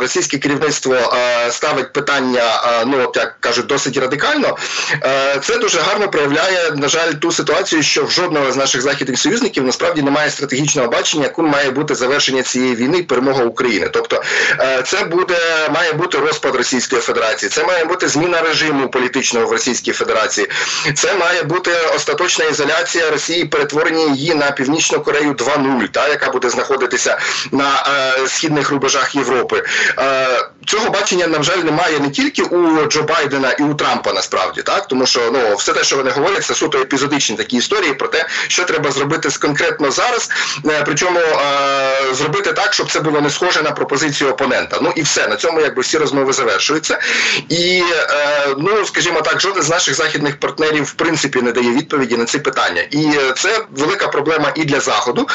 російське 0.01 0.39
керівництво 0.39 0.97
ставить 1.51 1.93
питання, 1.93 2.45
ну 2.87 3.13
як 3.15 3.41
кажуть, 3.41 3.67
досить 3.67 3.97
радикально, 3.97 4.57
це 5.43 5.59
дуже 5.59 5.81
гарно 5.81 6.09
проявляє 6.09 6.56
на 6.77 6.89
жаль, 6.89 7.13
ту 7.13 7.33
ситуацію, 7.33 7.83
що 7.83 8.05
в 8.05 8.11
жодного 8.11 8.53
з 8.53 8.57
наших 8.57 8.83
західних 8.83 9.19
союзників 9.19 9.65
насправді 9.65 10.03
немає 10.03 10.31
стратегічного 10.31 10.89
бачення, 10.89 11.25
яким 11.25 11.45
має 11.45 11.71
бути 11.71 11.95
завершення 11.95 12.43
цієї 12.43 12.75
війни 12.75 12.99
і 12.99 13.03
перемога 13.03 13.45
України. 13.45 13.89
Тобто 13.93 14.23
е, 14.61 14.83
це 14.87 15.05
буде 15.05 15.39
має 15.75 15.93
бути 15.93 16.19
розпад 16.19 16.57
Російської 16.57 17.03
Федерації, 17.03 17.51
це 17.51 17.65
має 17.65 17.85
бути 17.85 18.09
зміна 18.09 18.43
режиму 18.43 18.89
політичного 18.89 19.47
в 19.47 19.53
Російській 19.53 19.93
Федерації, 19.93 20.49
це 20.95 21.15
має 21.15 21.43
бути 21.43 21.71
остаточна 21.97 22.45
ізоляція 22.45 23.11
Росії, 23.11 23.45
перетворення 23.45 24.15
її 24.15 24.35
на 24.35 24.51
Північну 24.51 25.01
Корею 25.01 25.33
2.0, 25.33 25.89
та 25.89 26.09
яка 26.09 26.31
буде 26.31 26.51
знаходитися 26.51 27.19
на 27.53 27.85
е, 28.23 28.29
східних 28.29 28.71
рубежах 28.71 29.15
Європи. 29.15 29.63
Е, 29.99 30.27
цього 30.67 30.91
бачення, 30.91 31.27
на 31.27 31.43
жаль, 31.43 31.59
немає 31.59 32.01
не 32.01 32.11
тільки 32.11 32.43
у 32.43 32.87
Джо 32.87 33.03
Байдена 33.03 33.53
і 33.53 33.63
у 33.63 33.75
Трампа, 33.75 34.13
насправді 34.13 34.63
так, 34.63 34.89
тому 34.89 35.07
що 35.07 35.31
ну 35.33 35.57
все 35.57 35.73
те, 35.73 35.85
що 35.85 35.97
вони 35.97 36.11
говорять 36.11 36.45
це 36.45 36.55
суто 36.55 36.79
епізодичні 36.79 37.37
такі 37.37 37.57
історії 37.57 37.93
про 37.93 38.09
те, 38.09 38.27
що 38.49 38.65
треба 38.65 38.91
зробити 38.91 39.29
конкретно 39.41 39.91
зараз, 39.91 40.31
е, 40.67 40.83
причому 40.85 41.19
е, 41.19 42.15
зробити 42.15 42.53
так, 42.53 42.75
щоб 42.75 42.93
це 42.93 43.01
було 43.01 43.21
не 43.21 43.31
схоже 43.31 43.63
на 43.63 43.71
пропозицію 43.71 44.31
опонента. 44.31 44.79
Ну 44.83 44.93
і 44.97 45.03
все 45.03 45.29
на 45.29 45.37
цьому 45.37 45.61
якби 45.61 45.83
всі 45.83 45.99
розмови 45.99 46.33
завершуються. 46.33 46.99
І 47.49 47.83
е, 48.11 48.55
ну 48.59 48.87
скажімо 48.87 49.21
так, 49.21 49.41
жоден 49.41 49.63
з 49.63 49.69
наших 49.69 49.95
західних 49.95 50.41
партнерів 50.41 50.85
в 50.85 50.93
принципі 50.93 51.43
не 51.43 51.53
дає 51.53 51.71
відповіді 51.71 52.17
на 52.17 52.25
ці 52.25 52.39
питання. 52.39 52.83
І 52.91 53.11
це 53.37 53.65
велика 53.71 54.09
проблема 54.09 54.53
і 54.55 54.65
для 54.65 54.81
заходу, 54.81 55.29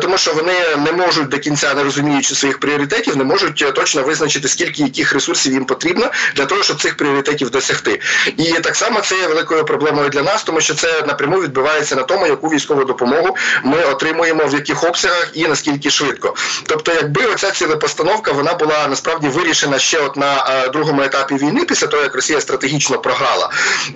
тому 0.00 0.18
що 0.18 0.32
вони 0.32 0.52
не 0.76 0.92
можуть 0.92 1.28
до 1.28 1.38
кінця, 1.38 1.74
не 1.74 1.84
розуміючи 1.84 2.34
своїх 2.34 2.60
пріоритетів, 2.60 3.16
не 3.16 3.24
можуть 3.24 3.74
точно 3.74 4.02
визначити 4.02 4.48
скільки 4.58 4.82
яких 4.82 5.12
ресурсів 5.12 5.52
їм 5.52 5.64
потрібно 5.64 6.10
для 6.34 6.46
того, 6.46 6.62
щоб 6.62 6.82
цих 6.82 6.96
пріоритетів 6.96 7.50
досягти. 7.50 8.00
І 8.36 8.52
так 8.52 8.76
само 8.76 9.00
це 9.00 9.18
є 9.18 9.26
великою 9.26 9.64
проблемою 9.64 10.08
для 10.08 10.22
нас 10.22 10.44
тому 10.44 10.60
що 10.60 10.74
це 10.74 11.02
напряму 11.06 11.40
відбувається 11.40 11.96
на 11.96 12.02
тому, 12.02 12.26
яку 12.26 12.48
військову 12.48 12.84
допомогу 12.84 13.36
ми 13.64 13.82
отримуємо 13.82 14.44
в 14.46 14.54
яких 14.54 14.84
обсягах 14.84 15.30
і 15.34 15.48
наскільки 15.48 15.90
швидко. 15.90 16.34
Тобто, 16.66 16.92
якби 16.92 17.24
оця 17.24 17.50
цілепостановка 17.50 18.32
вона 18.32 18.54
була 18.54 18.88
насправді 18.88 19.28
вирішена 19.28 19.78
ще 19.78 19.98
от 19.98 20.16
на 20.16 20.44
е, 20.48 20.68
другому 20.68 21.02
етапі 21.02 21.34
війни, 21.34 21.64
після 21.64 21.86
того 21.86 22.02
як 22.02 22.14
Росія 22.14 22.40
стратегічно 22.40 22.98
програла, 22.98 23.50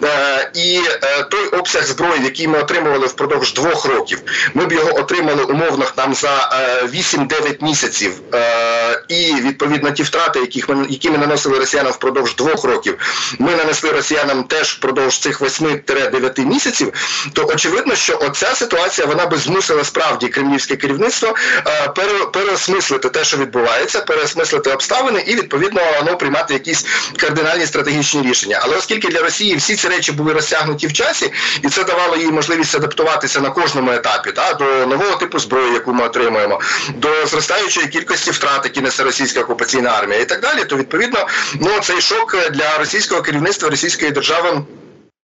е, 0.04 0.50
і 0.54 0.80
е, 1.02 1.22
той 1.22 1.46
обсяг 1.46 1.84
зброї, 1.84 2.24
який 2.24 2.48
ми 2.48 2.58
отримували 2.58 3.06
впродовж 3.06 3.54
двох 3.54 3.84
років, 3.84 4.18
ми 4.54 4.66
б 4.66 4.72
його 4.72 4.98
отримали 4.98 5.44
умовно 5.44 5.84
там 5.96 6.14
за 6.14 6.50
8-9 6.94 7.64
місяців, 7.64 8.12
і 9.08 9.34
відповідно 9.34 9.90
ті 9.90 10.02
втрати, 10.02 10.40
яких 10.56 10.68
ми 10.68 10.86
які 10.90 11.10
ми 11.10 11.18
наносили 11.18 11.58
росіянам 11.58 11.92
впродовж 11.92 12.34
двох 12.36 12.64
років, 12.64 12.98
ми 13.38 13.56
нанесли 13.56 13.90
росіянам 13.90 14.44
теж 14.44 14.74
впродовж 14.74 15.18
цих 15.18 15.40
8-9 15.40 16.10
9 16.10 16.38
місяців, 16.38 16.92
то 17.32 17.46
очевидно, 17.46 17.94
що 17.94 18.18
оця 18.20 18.54
ситуація 18.54 19.06
вона 19.06 19.26
би 19.26 19.36
змусила 19.36 19.84
справді 19.84 20.28
кремлівське 20.28 20.76
керівництво 20.76 21.34
е, 21.66 21.88
переосмислити 22.32 23.08
те, 23.08 23.24
що 23.24 23.36
відбувається, 23.36 24.00
переосмислити 24.00 24.70
обставини 24.70 25.24
і 25.26 25.34
відповідно 25.34 25.82
ну, 26.06 26.16
приймати 26.16 26.54
якісь 26.54 26.86
кардинальні 27.16 27.66
стратегічні 27.66 28.22
рішення. 28.22 28.60
Але 28.62 28.76
оскільки 28.76 29.08
для 29.08 29.20
Росії 29.20 29.56
всі 29.56 29.76
ці 29.76 29.88
речі 29.88 30.12
були 30.12 30.32
розтягнуті 30.32 30.86
в 30.86 30.92
часі, 30.92 31.32
і 31.62 31.68
це 31.68 31.84
давало 31.84 32.16
їй 32.16 32.30
можливість 32.30 32.74
адаптуватися 32.74 33.40
на 33.40 33.50
кожному 33.50 33.92
етапі, 33.92 34.32
та 34.32 34.54
до 34.54 34.86
нового 34.86 35.16
типу 35.16 35.38
зброї, 35.38 35.72
яку 35.72 35.92
ми 35.92 36.04
отримуємо, 36.04 36.60
до 36.94 37.26
зростаючої 37.26 37.86
кількості 37.86 38.30
втрат, 38.30 38.60
які 38.64 38.80
несе 38.80 39.02
російська 39.02 39.40
окупаційна 39.40 39.90
армія, 39.90 40.20
і 40.20 40.24
так 40.24 40.41
далі, 40.42 40.64
то 40.64 40.76
відповідно 40.76 41.26
ну 41.54 41.70
цей 41.82 42.00
шок 42.00 42.36
для 42.50 42.78
російського 42.78 43.22
керівництва 43.22 43.70
російської 43.70 44.10
держави. 44.10 44.62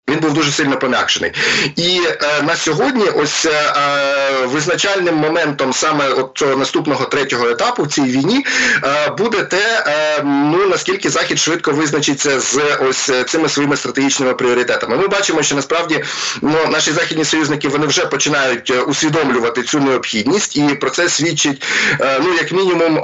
Він 0.08 0.18
був 0.18 0.32
дуже 0.32 0.50
сильно 0.50 0.78
пом'якшений. 0.78 1.32
І 1.76 2.00
е, 2.22 2.42
на 2.42 2.56
сьогодні, 2.56 3.04
ось 3.04 3.46
е, 3.46 3.50
е, 3.50 4.46
визначальним 4.46 5.14
моментом 5.14 5.72
саме 5.72 6.08
от 6.08 6.30
цього 6.34 6.56
наступного 6.56 7.04
третього 7.04 7.48
етапу 7.48 7.82
в 7.82 7.88
цій 7.88 8.02
війні 8.02 8.46
е, 8.84 9.10
буде 9.18 9.42
те, 9.42 9.84
е, 9.86 10.22
ну 10.24 10.68
наскільки 10.68 11.10
Захід 11.10 11.38
швидко 11.38 11.72
визначиться 11.72 12.40
з 12.40 12.60
ось 12.80 13.10
цими 13.26 13.48
своїми 13.48 13.76
стратегічними 13.76 14.34
пріоритетами. 14.34 14.96
Ми 14.96 15.08
бачимо, 15.08 15.42
що 15.42 15.54
насправді 15.54 16.04
ну, 16.42 16.58
наші 16.70 16.92
західні 16.92 17.24
союзники 17.24 17.68
вони 17.68 17.86
вже 17.86 18.06
починають 18.06 18.70
е, 18.70 18.80
усвідомлювати 18.80 19.62
цю 19.62 19.80
необхідність, 19.80 20.56
і 20.56 20.62
про 20.62 20.90
це 20.90 21.08
свідчить 21.08 21.62
е, 22.00 22.20
ну 22.24 22.34
як 22.34 22.52
мінімум 22.52 22.98
е, 22.98 23.02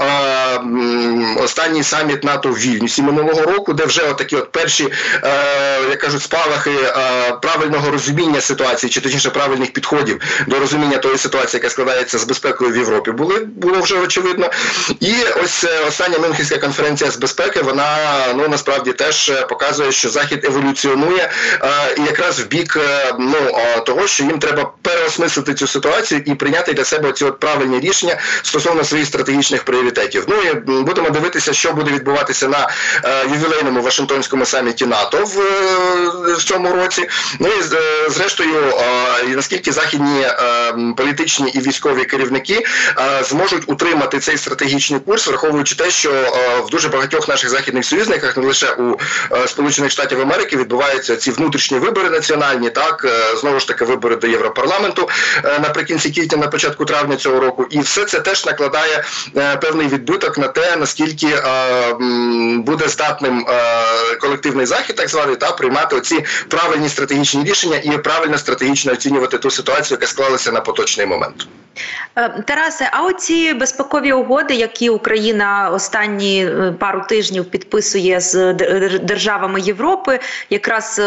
останній 1.48 1.82
саміт 1.82 2.24
НАТО 2.24 2.48
в 2.48 2.58
Вільнюсі 2.58 3.02
минулого 3.02 3.42
року, 3.42 3.72
де 3.72 3.84
вже 3.84 4.02
отакі 4.02 4.36
от 4.36 4.52
перші, 4.52 4.88
е, 5.24 5.80
як 5.90 5.98
кажуть, 5.98 6.22
спалахи. 6.22 6.70
Е, 6.70 7.32
правильного 7.42 7.90
розуміння 7.90 8.40
ситуації, 8.40 8.90
чи 8.90 9.00
точніше 9.00 9.30
правильних 9.30 9.72
підходів 9.72 10.20
до 10.46 10.58
розуміння 10.58 10.98
тої 10.98 11.18
ситуації, 11.18 11.58
яка 11.58 11.70
складається 11.70 12.18
з 12.18 12.24
безпекою 12.24 12.72
в 12.72 12.76
Європі, 12.76 13.10
були 13.10 13.38
було 13.38 13.80
вже 13.80 13.98
очевидно. 13.98 14.50
І 15.00 15.14
ось 15.44 15.64
е, 15.64 15.84
остання 15.88 16.18
Мюнхенська 16.18 16.58
конференція 16.58 17.10
з 17.10 17.16
безпеки, 17.16 17.62
вона 17.62 17.96
ну 18.36 18.48
насправді 18.48 18.92
теж 18.92 19.30
е, 19.30 19.42
показує, 19.42 19.92
що 19.92 20.08
захід 20.08 20.44
еволюціонує 20.44 21.30
і 21.96 22.02
якраз 22.02 22.40
в 22.40 22.46
бік 22.46 22.78
ну 23.18 23.38
того, 23.86 24.06
що 24.06 24.24
їм 24.24 24.38
треба 24.38 24.72
переосмислити 24.82 25.54
цю 25.54 25.66
ситуацію 25.66 26.22
і 26.24 26.34
прийняти 26.34 26.72
для 26.72 26.84
себе 26.84 27.12
ці 27.12 27.24
от 27.24 27.40
правильні 27.40 27.80
рішення 27.80 28.16
стосовно 28.42 28.84
своїх 28.84 29.06
стратегічних 29.06 29.62
пріоритетів. 29.62 30.24
Ну 30.28 30.36
і 30.36 30.54
будемо 30.82 31.10
дивитися, 31.10 31.38
що 31.40 31.73
буде 31.73 31.92
відбуватися 31.92 32.49
на 32.49 32.68
ювілейному 33.33 33.83
Вашингтонському 33.83 34.47
саміті 34.47 34.87
НАТО 34.87 35.25
в, 35.25 35.38
в 36.35 36.45
цьому 36.45 36.73
році. 36.73 37.09
Ну 37.38 37.49
і 37.49 37.61
е, 37.75 38.11
зрештою, 38.11 38.75
наскільки 39.28 39.73
західні 39.73 40.21
е, 40.21 40.35
політичні 40.97 41.50
і 41.50 41.61
військові 41.61 42.04
керівники 42.04 42.64
е, 42.99 43.25
зможуть 43.25 43.62
утримати 43.66 44.18
цей 44.18 44.38
стратегічний 44.38 45.00
курс, 45.00 45.26
враховуючи 45.26 45.75
те, 45.75 45.90
що 45.90 46.11
в 46.66 46.71
дуже 46.71 46.88
багатьох 46.88 47.28
наших 47.28 47.50
західних 47.50 47.85
союзниках, 47.85 48.37
не 48.37 48.47
лише 48.47 48.73
у 48.73 48.99
Сполучених 49.47 49.90
Штатів 49.90 50.21
Америки, 50.21 50.57
відбуваються 50.57 51.16
ці 51.16 51.30
внутрішні 51.30 51.78
вибори 51.78 52.11
національні, 52.11 52.71
так 52.71 53.07
знову 53.40 53.61
ж 53.61 53.68
таки 53.68 53.85
вибори 53.85 54.16
до 54.16 54.26
Європарламенту 54.26 55.09
наприкінці 55.45 56.11
квітня, 56.11 56.38
на 56.38 56.49
початку 56.49 56.85
травня 56.85 57.16
цього 57.16 57.40
року, 57.40 57.66
і 57.71 57.80
все 57.80 58.04
це 58.04 58.21
теж 58.21 58.47
накладає 58.47 59.04
певний 59.61 59.88
відбиток 59.88 60.38
на 60.38 60.49
те, 60.49 60.76
наскільки 60.76 61.27
буде 62.58 62.88
здатним 62.88 63.47
колективний 64.20 64.66
захід, 64.66 64.97
так 64.97 65.08
званий, 65.08 65.37
та 65.37 65.52
приймати 65.52 65.97
оці 65.97 66.25
правильні 66.49 66.88
стратегічні 66.88 67.44
рішення 67.44 67.80
і 67.85 67.90
правильно 67.99 68.38
стратегічно 68.38 68.92
оцінювати 68.92 69.38
ту 69.38 69.50
ситуацію, 69.50 69.97
яка 69.97 70.06
склалася 70.06 70.52
на 70.52 70.61
поточний 70.61 71.06
момент. 71.06 71.49
Е, 72.18 72.28
Тарасе, 72.28 72.88
а 72.92 73.02
оці 73.02 73.54
безпекові 73.54 74.12
угоди, 74.12 74.54
які 74.54 74.90
Україна 74.90 75.70
останні 75.73 76.47
е, 76.47 76.75
пару 76.78 77.02
тижнів 77.08 77.44
підписує 77.44 78.20
з 78.20 78.52
державами 79.02 79.61
Європи, 79.61 80.20
якраз 80.50 80.99
е, 80.99 81.02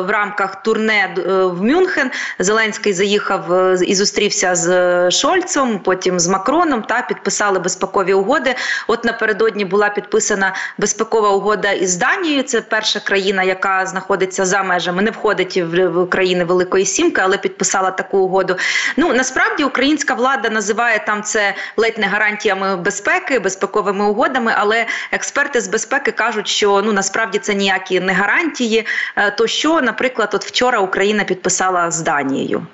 в 0.00 0.10
рамках 0.10 0.62
турне 0.62 1.14
в 1.26 1.62
Мюнхен 1.62 2.10
Зеленський 2.38 2.92
заїхав 2.92 3.74
і 3.82 3.94
зустрівся 3.94 4.54
з 4.54 5.10
Шольцем, 5.10 5.78
потім 5.78 6.20
з 6.20 6.28
Макроном 6.28 6.82
та 6.82 7.02
підписали 7.02 7.58
безпекові 7.58 8.14
угоди. 8.14 8.54
От 8.86 9.04
напередодні 9.04 9.64
була 9.64 9.88
підписана 9.88 10.54
безпекова 10.78 11.30
угода 11.30 11.72
із 11.72 11.96
Данією. 11.96 12.42
Це 12.42 12.60
перша 12.60 13.00
країна, 13.00 13.42
яка 13.42 13.86
знаходиться 13.86 14.46
за 14.46 14.62
межами, 14.62 15.02
не 15.02 15.10
входить 15.10 15.56
в 15.56 16.06
країни 16.06 16.44
Великої 16.44 16.86
Сімки, 16.86 17.20
але 17.24 17.38
підписала 17.38 17.90
таку 17.90 18.18
угоду. 18.18 18.56
Ну 18.96 19.14
насправді 19.14 19.64
українська 19.64 20.09
влада 20.14 20.50
називає 20.50 20.98
там 21.06 21.22
це 21.22 21.54
ледь 21.76 21.98
не 21.98 22.06
гарантіями 22.06 22.76
безпеки, 22.76 23.38
безпековими 23.38 24.04
угодами. 24.04 24.54
Але 24.56 24.86
експерти 25.12 25.60
з 25.60 25.68
безпеки 25.68 26.12
кажуть, 26.12 26.48
що 26.48 26.82
ну 26.84 26.92
насправді 26.92 27.38
це 27.38 27.54
ніякі 27.54 28.00
не 28.00 28.12
гарантії. 28.12 28.86
Е, 29.16 29.30
то 29.30 29.46
що, 29.46 29.80
наприклад, 29.80 30.30
от 30.32 30.44
вчора 30.44 30.78
Україна 30.78 31.24
підписала 31.24 31.90
з 31.90 32.00
Данією. 32.00 32.66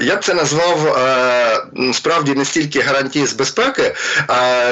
Я 0.00 0.16
б 0.16 0.24
це 0.24 0.34
назвав 0.34 0.98
справді 1.92 2.34
не 2.34 2.44
стільки 2.44 2.80
гарантії 2.80 3.26
з 3.26 3.32
безпеки, 3.32 3.94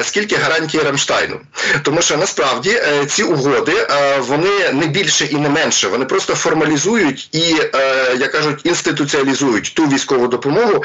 скільки 0.03 0.35
гарантії 0.35 0.83
Рамштайну. 0.83 1.39
Тому 1.83 2.01
що 2.01 2.17
насправді 2.17 2.69
е, 2.69 3.05
ці 3.05 3.23
угоди 3.23 3.87
вони 4.19 4.73
не 4.73 4.87
більше 4.87 5.25
і 5.25 5.35
не 5.35 5.49
менше, 5.49 5.87
вони 5.87 6.05
просто 6.05 6.35
формалізують 6.35 7.29
і, 7.31 7.55
е, 7.75 8.15
як 8.17 8.31
кажуть, 8.31 8.59
інституціалізують 8.63 9.73
ту 9.75 9.87
військову 9.87 10.27
допомогу, 10.27 10.83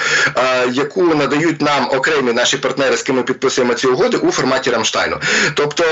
яку 0.72 1.14
надають 1.14 1.62
нам 1.62 1.88
окремі 1.90 2.32
наші 2.32 2.56
партнери, 2.56 2.96
з 2.96 3.02
ким 3.02 3.16
ми 3.16 3.22
підписуємо 3.22 3.74
ці 3.74 3.86
угоди 3.86 4.16
у 4.16 4.32
форматі 4.32 4.70
Рамштайну. 4.70 5.16
Тобто 5.54 5.84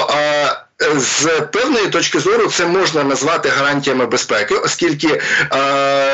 з 0.96 1.26
певної 1.52 1.86
точки 1.86 2.18
зору 2.18 2.46
це 2.46 2.66
можна 2.66 3.04
назвати 3.04 3.48
гарантіями 3.48 4.06
безпеки, 4.06 4.54
оскільки 4.54 5.08
е, 5.08 5.20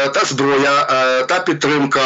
та 0.08 0.24
зброя, 0.28 0.86
е, 0.90 1.22
та 1.22 1.40
підтримка 1.40 2.00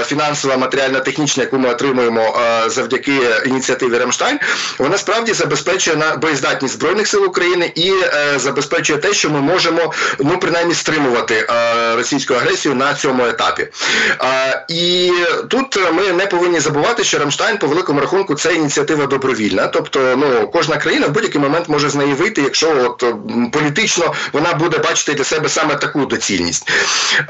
е, 0.00 0.04
фінансова, 0.04 0.56
матеріальна, 0.56 1.00
технічна, 1.00 1.42
яку 1.42 1.58
ми 1.58 1.68
отримуємо 1.68 2.20
е, 2.20 2.70
завдяки 2.70 3.12
ініціативі 3.46 3.98
Ремштайн, 3.98 4.38
вона 4.78 4.98
справді 4.98 5.32
забезпечує 5.32 5.96
на 5.96 6.16
боєздатність 6.16 6.74
збройних 6.74 7.06
сил 7.06 7.24
України 7.24 7.72
і 7.74 7.92
е, 7.92 8.38
забезпечує 8.38 8.98
те, 8.98 9.12
що 9.12 9.30
ми 9.30 9.40
можемо 9.40 9.92
ну 10.18 10.38
принаймні 10.38 10.74
стримувати 10.74 11.46
е, 11.50 11.96
російську 11.96 12.34
агресію 12.34 12.74
на 12.74 12.94
цьому 12.94 13.26
етапі. 13.26 13.68
І 14.68 15.12
тут 15.48 15.78
ми 15.92 16.12
не 16.12 16.26
повинні 16.26 16.60
забувати, 16.60 17.04
що 17.04 17.18
Рамштайн 17.18 17.58
по 17.58 17.66
великому 17.66 18.00
рахунку 18.00 18.34
це 18.34 18.54
ініціатива 18.54 19.06
добровільна, 19.06 19.66
тобто 19.66 20.14
ну 20.16 20.50
кожна 20.52 20.76
країна 20.76 21.06
в 21.06 21.10
будь-який 21.10 21.40
момент 21.40 21.68
може 21.68 21.88
знайти 21.88 22.01
неї 22.02 22.14
вийти, 22.14 22.42
якщо 22.42 22.68
от 22.84 23.04
політично 23.52 24.14
вона 24.32 24.52
буде 24.52 24.78
бачити 24.78 25.14
для 25.14 25.24
себе 25.24 25.48
саме 25.48 25.74
таку 25.74 26.06
доцільність. 26.06 26.70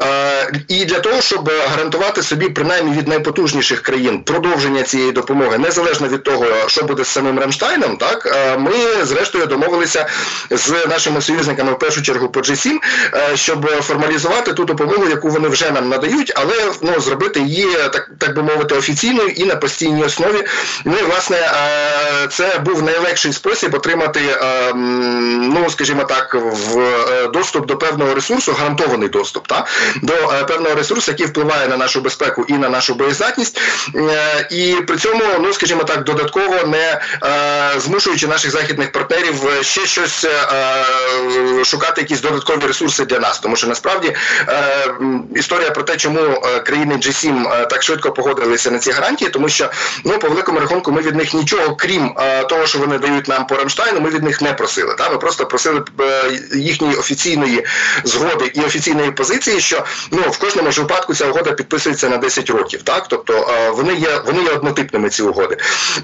Е, 0.03 0.53
І 0.69 0.85
для 0.85 1.01
того, 1.01 1.21
щоб 1.21 1.51
гарантувати 1.71 2.23
собі, 2.23 2.49
принаймні 2.49 2.99
від 2.99 3.09
найпотужніших 3.09 3.83
країн, 3.83 4.23
продовження 4.23 4.83
цієї 4.83 5.13
допомоги, 5.13 5.59
незалежно 5.59 6.09
від 6.09 6.23
того, 6.23 6.47
що 6.67 6.83
буде 6.83 7.05
з 7.05 7.09
самим 7.09 7.39
Рамштайном, 7.39 7.97
так 7.97 8.27
е, 8.27 8.59
ми 8.59 9.05
зрештою 9.05 9.47
домовилися 9.47 10.07
з 10.51 10.87
нашими 10.87 11.21
союзниками 11.21 11.73
в 11.73 11.79
першу 11.79 12.03
чергу 12.03 12.29
по 12.29 12.41
G7, 12.41 12.79
е, 13.15 13.37
щоб 13.37 13.71
формалізувати 13.83 14.53
ту 14.53 14.65
допомогу, 14.65 15.09
яку 15.09 15.29
вони 15.29 15.49
вже 15.49 15.71
нам 15.71 15.89
надають, 15.89 16.33
але 16.37 16.55
ну 16.83 17.01
зробити 17.01 17.41
її 17.41 17.67
так 17.93 18.11
так 18.19 18.37
би 18.37 18.43
мовити 18.43 18.75
офіційною 18.75 19.29
і 19.29 19.45
на 19.45 19.57
постійній 19.57 20.05
основі. 20.05 20.45
Ну 20.85 20.99
і 20.99 21.03
власне 21.03 21.37
е, 21.37 22.29
це 22.29 22.59
був 22.59 22.83
найлегший 22.83 23.33
спосіб 23.33 23.75
отримати 23.75 24.21
ну 24.75 25.71
скажімо 25.71 26.05
так, 26.05 26.35
в 26.35 26.79
е, 26.79 27.29
доступ 27.29 27.67
до 27.67 27.77
певного 27.77 28.15
ресурсу, 28.15 28.53
гарантований 28.53 29.09
доступ 29.09 29.47
та? 29.47 29.67
До 30.03 30.13
е, 30.13 30.45
певного 30.45 30.75
ресурсу, 30.75 31.11
який 31.11 31.27
впливає 31.27 31.69
на 31.69 31.77
нашу 31.77 32.01
безпеку 32.01 32.45
і 32.49 32.53
на 32.53 32.69
нашу 32.69 32.95
боєздатність, 32.95 33.61
е, 33.95 34.49
і 34.51 34.77
при 34.87 34.97
цьому, 34.97 35.25
ну 35.41 35.53
скажімо 35.53 35.85
так, 35.85 36.05
додатково 36.05 36.67
не 36.67 37.01
змушуючи 37.77 38.27
наших 38.27 38.51
західних 38.51 38.93
партнерів 38.93 39.35
ще 39.61 39.87
щось 39.87 40.27
шукати 41.65 42.01
якісь 42.01 42.21
додаткові 42.21 42.67
ресурси 42.67 43.05
для 43.05 43.19
нас, 43.19 43.41
тому 43.41 43.57
що 43.57 43.67
насправді 43.67 44.17
історія 45.35 45.71
про 45.71 45.83
те, 45.83 45.97
чому 45.97 46.43
країни 46.67 46.95
G7 46.95 47.67
так 47.67 47.83
швидко 47.83 48.13
погодилися 48.13 48.71
на 48.71 48.79
ці 48.79 48.91
гарантії, 48.91 49.31
тому 49.31 49.49
що 49.49 49.71
ну 50.05 50.19
по 50.19 50.29
великому 50.29 50.61
рахунку 50.61 50.93
ми 50.93 51.03
від 51.03 51.17
них 51.17 51.35
нічого, 51.35 51.77
крім 51.77 52.15
того, 52.49 52.67
що 52.67 52.79
вони 52.79 52.99
дають 52.99 53.29
нам 53.29 53.47
по 53.47 53.57
Рамштайну, 53.57 54.01
ми 54.01 54.11
від 54.11 54.23
них 54.23 54.43
не 54.43 54.52
просили. 54.53 54.95
Та? 54.95 55.11
Ми 55.11 55.19
просто 55.19 55.47
просили 55.47 55.83
е, 56.01 56.39
їхньої 56.55 56.95
офіційної 56.95 57.67
згоди 58.05 58.53
і 58.55 58.61
офіційної 58.61 59.11
позиції, 59.11 59.61
що 59.61 59.85
ну 60.11 60.23
в 60.31 60.39
кожному 60.39 60.73
ж 60.73 60.81
випадку 60.81 61.15
ця 61.15 61.27
угода 61.27 61.53
підписується 61.53 62.09
на 62.09 62.17
10 62.17 62.51
років. 62.51 62.83
Так, 62.83 63.09
тобто 63.09 63.33
е, 63.33 63.71
вони 63.71 63.95
є 63.95 64.21
вони 64.27 64.43
є 64.43 64.51
однотипними 64.51 65.11
ці 65.11 65.23
угоди, 65.23 65.57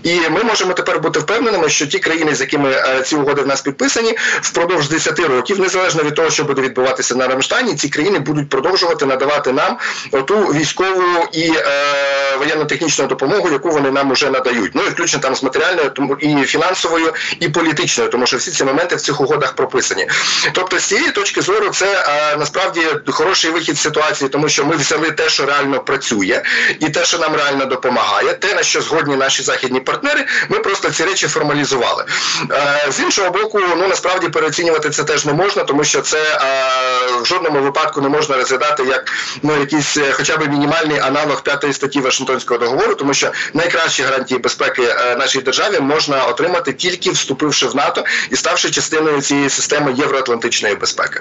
і 0.02 0.20
ми 0.30 0.42
можемо 0.44 0.72
тепер 0.72 1.00
бути 1.00 1.20
впевненими, 1.20 1.68
що 1.68 1.86
ті 1.86 1.98
країни, 1.98 2.34
з 2.34 2.40
якими 2.40 2.70
е, 2.70 3.02
ці 3.02 3.16
угоди 3.16 3.42
в 3.42 3.46
нас 3.46 3.60
підписані, 3.60 4.16
впродовж 4.40 4.88
10 4.88 5.20
років, 5.20 5.60
незалежно 5.60 6.02
від 6.02 6.14
того, 6.14 6.30
що 6.30 6.44
буде 6.44 6.62
відбуватися 6.62 7.14
на 7.14 7.28
Рамштайні, 7.28 7.74
ці 7.74 7.88
країни 7.88 8.18
будуть 8.18 8.48
продовжувати 8.48 9.06
надавати 9.06 9.52
нам 9.52 9.78
ту 10.26 10.36
військову 10.36 11.02
і 11.32 11.52
е, 11.56 12.36
воєнно-технічну 12.38 13.06
допомогу, 13.06 13.50
яку 13.50 13.70
вони 13.70 13.90
нам 13.90 14.12
вже 14.12 14.30
надають. 14.30 14.70
Ну 14.74 14.82
і 14.82 14.88
включно 14.88 15.20
там 15.20 15.34
з 15.34 15.42
матеріальною 15.42 15.92
і 16.20 16.44
фінансовою, 16.44 17.14
і 17.40 17.48
політичною, 17.48 18.10
тому 18.10 18.26
що 18.26 18.37
всі 18.38 18.50
ці 18.50 18.64
моменти 18.64 18.96
в 18.96 19.00
цих 19.00 19.20
угодах 19.20 19.52
прописані. 19.52 20.08
Тобто, 20.52 20.78
з 20.78 20.84
цієї 20.84 21.10
точки 21.10 21.42
зору, 21.42 21.68
це 21.68 22.04
а, 22.06 22.36
насправді 22.36 22.86
хороший 23.06 23.50
вихід 23.50 23.76
з 23.76 23.80
ситуації, 23.80 24.30
тому 24.30 24.48
що 24.48 24.64
ми 24.64 24.76
взяли 24.76 25.10
те, 25.10 25.28
що 25.28 25.46
реально 25.46 25.80
працює, 25.80 26.42
і 26.80 26.88
те, 26.88 27.04
що 27.04 27.18
нам 27.18 27.36
реально 27.36 27.66
допомагає, 27.66 28.34
те 28.34 28.54
на 28.54 28.62
що 28.62 28.82
згодні 28.82 29.16
наші 29.16 29.42
західні 29.42 29.80
партнери, 29.80 30.26
ми 30.48 30.58
просто 30.58 30.90
ці 30.90 31.04
речі 31.04 31.28
формалізували. 31.28 32.04
А, 32.50 32.92
з 32.92 33.00
іншого 33.00 33.30
боку, 33.30 33.60
ну 33.76 33.88
насправді 33.88 34.28
переоцінювати 34.28 34.90
це 34.90 35.04
теж 35.04 35.24
не 35.24 35.32
можна, 35.32 35.64
тому 35.64 35.84
що 35.84 36.00
це 36.00 36.38
а, 36.40 37.20
в 37.22 37.26
жодному 37.26 37.60
випадку 37.60 38.00
не 38.00 38.08
можна 38.08 38.36
розглядати 38.36 38.84
як 38.88 39.12
ну 39.42 39.60
якийсь, 39.60 39.96
е, 39.96 40.12
хоча 40.12 40.36
б 40.36 40.48
мінімальний 40.48 40.98
аналог 40.98 41.42
п'ятої 41.42 41.72
статті 41.72 42.00
Вашингтонського 42.00 42.60
договору, 42.60 42.94
тому 42.94 43.14
що 43.14 43.32
найкращі 43.54 44.02
гарантії 44.02 44.40
безпеки 44.40 44.82
е, 44.82 45.16
нашій 45.16 45.40
державі 45.40 45.80
можна 45.80 46.24
отримати 46.24 46.72
тільки 46.72 47.10
вступивши 47.10 47.66
в 47.66 47.76
НАТО 47.76 48.04
і 48.30 48.36
ставши 48.36 48.70
частиною 48.70 49.20
цієї 49.20 49.50
системи 49.50 49.92
євроатлантичної 49.92 50.74
безпеки. 50.74 51.20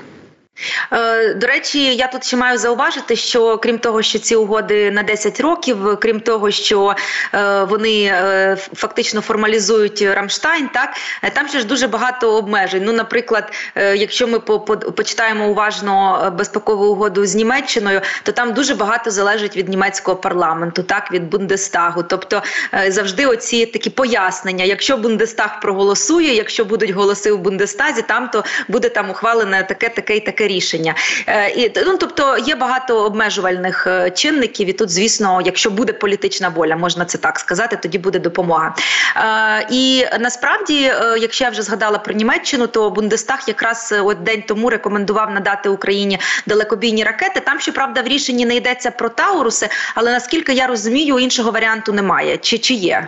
Е, 0.91 1.33
до 1.33 1.47
речі, 1.47 1.95
я 1.95 2.07
тут 2.07 2.25
ще 2.25 2.37
маю 2.37 2.57
зауважити, 2.57 3.15
що 3.15 3.57
крім 3.57 3.79
того, 3.79 4.01
що 4.01 4.19
ці 4.19 4.35
угоди 4.35 4.91
на 4.91 5.03
10 5.03 5.39
років, 5.39 5.77
крім 6.01 6.19
того, 6.19 6.51
що 6.51 6.95
е, 7.33 7.63
вони 7.63 8.03
е, 8.03 8.57
фактично 8.75 9.21
формалізують 9.21 10.01
Рамштайн, 10.01 10.69
так 10.69 10.89
там 11.33 11.47
ще 11.47 11.59
ж 11.59 11.65
дуже 11.65 11.87
багато 11.87 12.35
обмежень. 12.35 12.83
Ну, 12.85 12.93
наприклад, 12.93 13.53
якщо 13.75 14.27
ми 14.27 14.39
почитаємо 14.79 15.49
уважно 15.49 16.33
безпекову 16.37 16.85
угоду 16.85 17.25
з 17.25 17.35
Німеччиною, 17.35 18.01
то 18.23 18.31
там 18.31 18.53
дуже 18.53 18.75
багато 18.75 19.11
залежить 19.11 19.57
від 19.57 19.69
німецького 19.69 20.17
парламенту, 20.17 20.83
так 20.83 21.11
від 21.11 21.29
Бундестагу. 21.29 22.03
Тобто 22.03 22.43
завжди 22.87 23.25
оці 23.25 23.65
такі 23.65 23.89
пояснення. 23.89 24.65
Якщо 24.65 24.97
Бундестаг 24.97 25.61
проголосує, 25.61 26.35
якщо 26.35 26.65
будуть 26.65 26.89
голоси 26.89 27.31
в 27.31 27.37
Бундестазі, 27.37 28.01
там 28.01 28.29
то 28.29 28.43
буде 28.67 28.89
там 28.89 29.09
ухвалене 29.09 29.63
таке, 29.63 29.89
таке 29.89 30.15
і 30.17 30.19
таке 30.19 30.46
рішення. 30.47 30.95
Е, 31.27 31.49
і 31.49 31.71
ну 31.85 31.97
тобто 31.97 32.37
є 32.37 32.55
багато 32.55 33.05
обмежувальних 33.05 33.87
е, 33.87 34.11
чинників, 34.11 34.69
і 34.69 34.73
тут, 34.73 34.89
звісно, 34.89 35.41
якщо 35.45 35.71
буде 35.71 35.93
політична 35.93 36.49
воля, 36.49 36.75
можна 36.75 37.05
це 37.05 37.17
так 37.17 37.39
сказати, 37.39 37.79
тоді 37.81 37.97
буде 37.97 38.19
допомога. 38.19 38.75
Е, 39.15 39.67
і 39.71 40.05
насправді, 40.19 40.91
якщо 41.19 41.43
я 41.43 41.49
вже 41.49 41.61
згадала 41.61 41.97
про 41.97 42.13
Німеччину, 42.13 42.67
то 42.67 42.89
Бундестаг 42.89 43.43
якраз 43.47 43.93
от 44.03 44.23
день 44.23 44.43
тому 44.47 44.69
рекомендував 44.69 45.31
надати 45.31 45.69
Україні 45.69 46.19
далекобійні 46.47 47.03
ракети. 47.03 47.39
Там, 47.39 47.59
щоправда, 47.59 48.01
в 48.01 48.07
рішенні 48.07 48.45
не 48.45 48.55
йдеться 48.55 48.91
про 48.91 49.09
Тауруси, 49.09 49.69
але 49.95 50.11
наскільки 50.11 50.53
я 50.53 50.67
розумію, 50.67 51.19
іншого 51.19 51.51
варіанту 51.51 51.93
немає. 51.93 52.37
Чи 52.37 52.57
чи 52.57 52.73
є? 52.73 53.07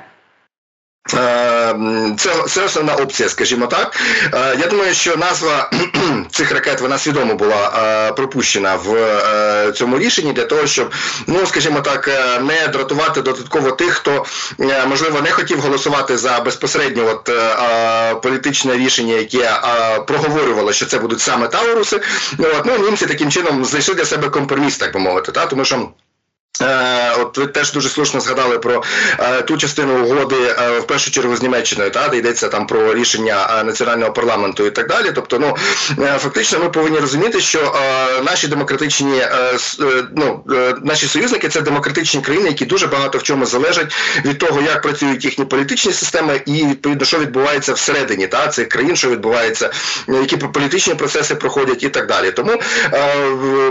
Е, 1.13 1.75
це 2.17 2.43
це 2.47 2.65
основна 2.65 2.95
опція, 2.95 3.29
скажімо 3.29 3.67
так. 3.67 3.99
Е, 4.33 4.57
я 4.59 4.67
думаю, 4.67 4.93
що 4.93 5.17
назва 5.17 5.71
цих 6.31 6.51
ракет 6.51 6.81
вона 6.81 6.97
свідомо 6.97 7.35
була 7.35 7.71
е, 7.77 8.11
пропущена 8.11 8.75
в 8.75 9.71
цьому 9.71 9.99
рішенні 9.99 10.33
для 10.33 10.45
того, 10.45 10.67
щоб, 10.67 10.93
ну 11.27 11.45
скажімо 11.45 11.81
так, 11.81 12.07
не 12.41 12.67
дратувати 12.67 13.21
додатково 13.21 13.71
тих, 13.71 13.93
хто 13.93 14.25
можливо 14.87 15.21
не 15.21 15.31
хотів 15.31 15.59
голосувати 15.59 16.17
за 16.17 16.39
безпосередньо 16.39 17.03
от, 17.07 17.29
політичне 18.21 18.77
рішення, 18.77 19.13
яке 19.13 19.61
проговорювало, 20.07 20.73
що 20.73 20.85
це 20.85 20.99
будуть 20.99 21.21
саме 21.21 21.47
Тауруси. 21.47 22.01
От, 22.39 22.65
ну, 22.65 22.77
німці 22.77 23.05
таким 23.05 23.31
чином 23.31 23.65
знайшли 23.65 23.95
для 23.95 24.05
себе 24.05 24.29
компроміс, 24.29 24.77
так 24.77 24.93
би 24.93 24.99
мовити, 24.99 25.31
та 25.31 25.45
тому 25.45 25.65
що. 25.65 25.89
Е, 26.61 27.11
от 27.19 27.37
ви 27.37 27.47
теж 27.47 27.73
дуже 27.73 27.89
слушно 27.89 28.19
згадали 28.19 28.59
про 28.59 28.83
е, 29.19 29.41
ту 29.41 29.57
частину 29.57 30.05
угоди 30.05 30.35
е, 30.35 30.79
в 30.79 30.87
першу 30.87 31.11
чергу 31.11 31.35
з 31.35 31.41
Німеччиною, 31.41 31.91
та 31.91 32.07
де 32.07 32.17
йдеться 32.17 32.47
там 32.47 32.67
про 32.67 32.93
рішення 32.93 33.63
національного 33.65 34.13
парламенту 34.13 34.65
і 34.65 34.71
так 34.71 34.87
далі. 34.87 35.11
Тобто, 35.15 35.39
ну 35.39 35.55
фактично, 36.17 36.59
ми 36.59 36.69
повинні 36.69 36.99
розуміти, 36.99 37.41
що 37.41 37.75
наші 38.23 38.47
демократичні 38.47 39.21
ну, 40.15 40.43
наші 40.83 41.07
союзники 41.07 41.49
це 41.49 41.61
демократичні 41.61 42.21
країни, 42.21 42.47
які 42.47 42.65
дуже 42.65 42.87
багато 42.87 43.17
в 43.17 43.23
чому 43.23 43.45
залежать 43.45 43.93
від 44.25 44.37
того, 44.37 44.61
як 44.61 44.81
працюють 44.81 45.25
їхні 45.25 45.45
політичні 45.45 45.93
системи, 45.93 46.41
і 46.45 46.65
відповідно, 46.65 47.05
що 47.05 47.19
відбувається 47.19 47.73
всередині 47.73 48.27
та 48.27 48.47
цих 48.47 48.69
країн, 48.69 48.95
що 48.95 49.09
відбувається, 49.09 49.71
які 50.07 50.37
політичні 50.37 50.93
процеси 50.93 51.35
проходять 51.35 51.83
і 51.83 51.89
так 51.89 52.07
далі. 52.07 52.31
Тому 52.31 52.61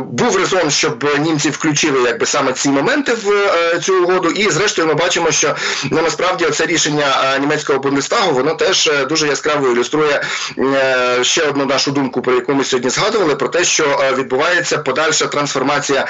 був 0.01 0.37
резон, 0.37 0.71
щоб 0.71 1.05
німці 1.19 1.51
включили 1.51 2.03
якби 2.09 2.27
саме 2.27 2.53
ці 2.53 2.68
моменти 2.73 3.13
в 3.13 3.31
е, 3.31 3.79
цю 3.79 4.05
угоду. 4.05 4.31
І 4.31 4.51
зрештою 4.51 4.89
ми 4.89 4.95
бачимо, 4.95 5.31
що 5.31 5.57
ну, 5.91 6.03
насправді 6.03 6.47
це 6.51 6.67
рішення 6.67 7.35
е, 7.35 7.39
німецького 7.39 7.79
Бундестагу, 7.79 8.33
воно 8.33 8.55
теж 8.55 8.87
е, 8.87 9.05
дуже 9.05 9.27
яскраво 9.27 9.69
ілюструє 9.69 10.23
ще 11.23 11.43
одну 11.43 11.67
нашу 11.67 11.91
думку, 11.91 12.23
про 12.23 12.35
яку 12.35 12.55
ми 12.55 12.65
сьогодні 12.65 12.91
згадували, 12.91 13.37
про 13.37 13.49
те, 13.49 13.65
що 13.65 14.13
відбувається 14.19 14.79
подальша 14.79 15.27
трансформація 15.27 16.07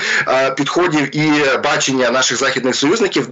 підходів 0.56 1.16
і 1.16 1.32
бачення 1.64 2.10
наших 2.10 2.38
західних 2.38 2.74
союзників 2.74 3.28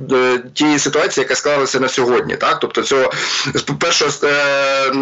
тієї 0.55 0.79
ситуації, 0.79 1.23
яка 1.23 1.35
склалася 1.35 1.81
на 1.81 1.89
сьогодні. 1.89 2.37
Так, 2.37 2.59
тобто 2.61 2.83
цього 2.83 3.13
першого 3.79 4.11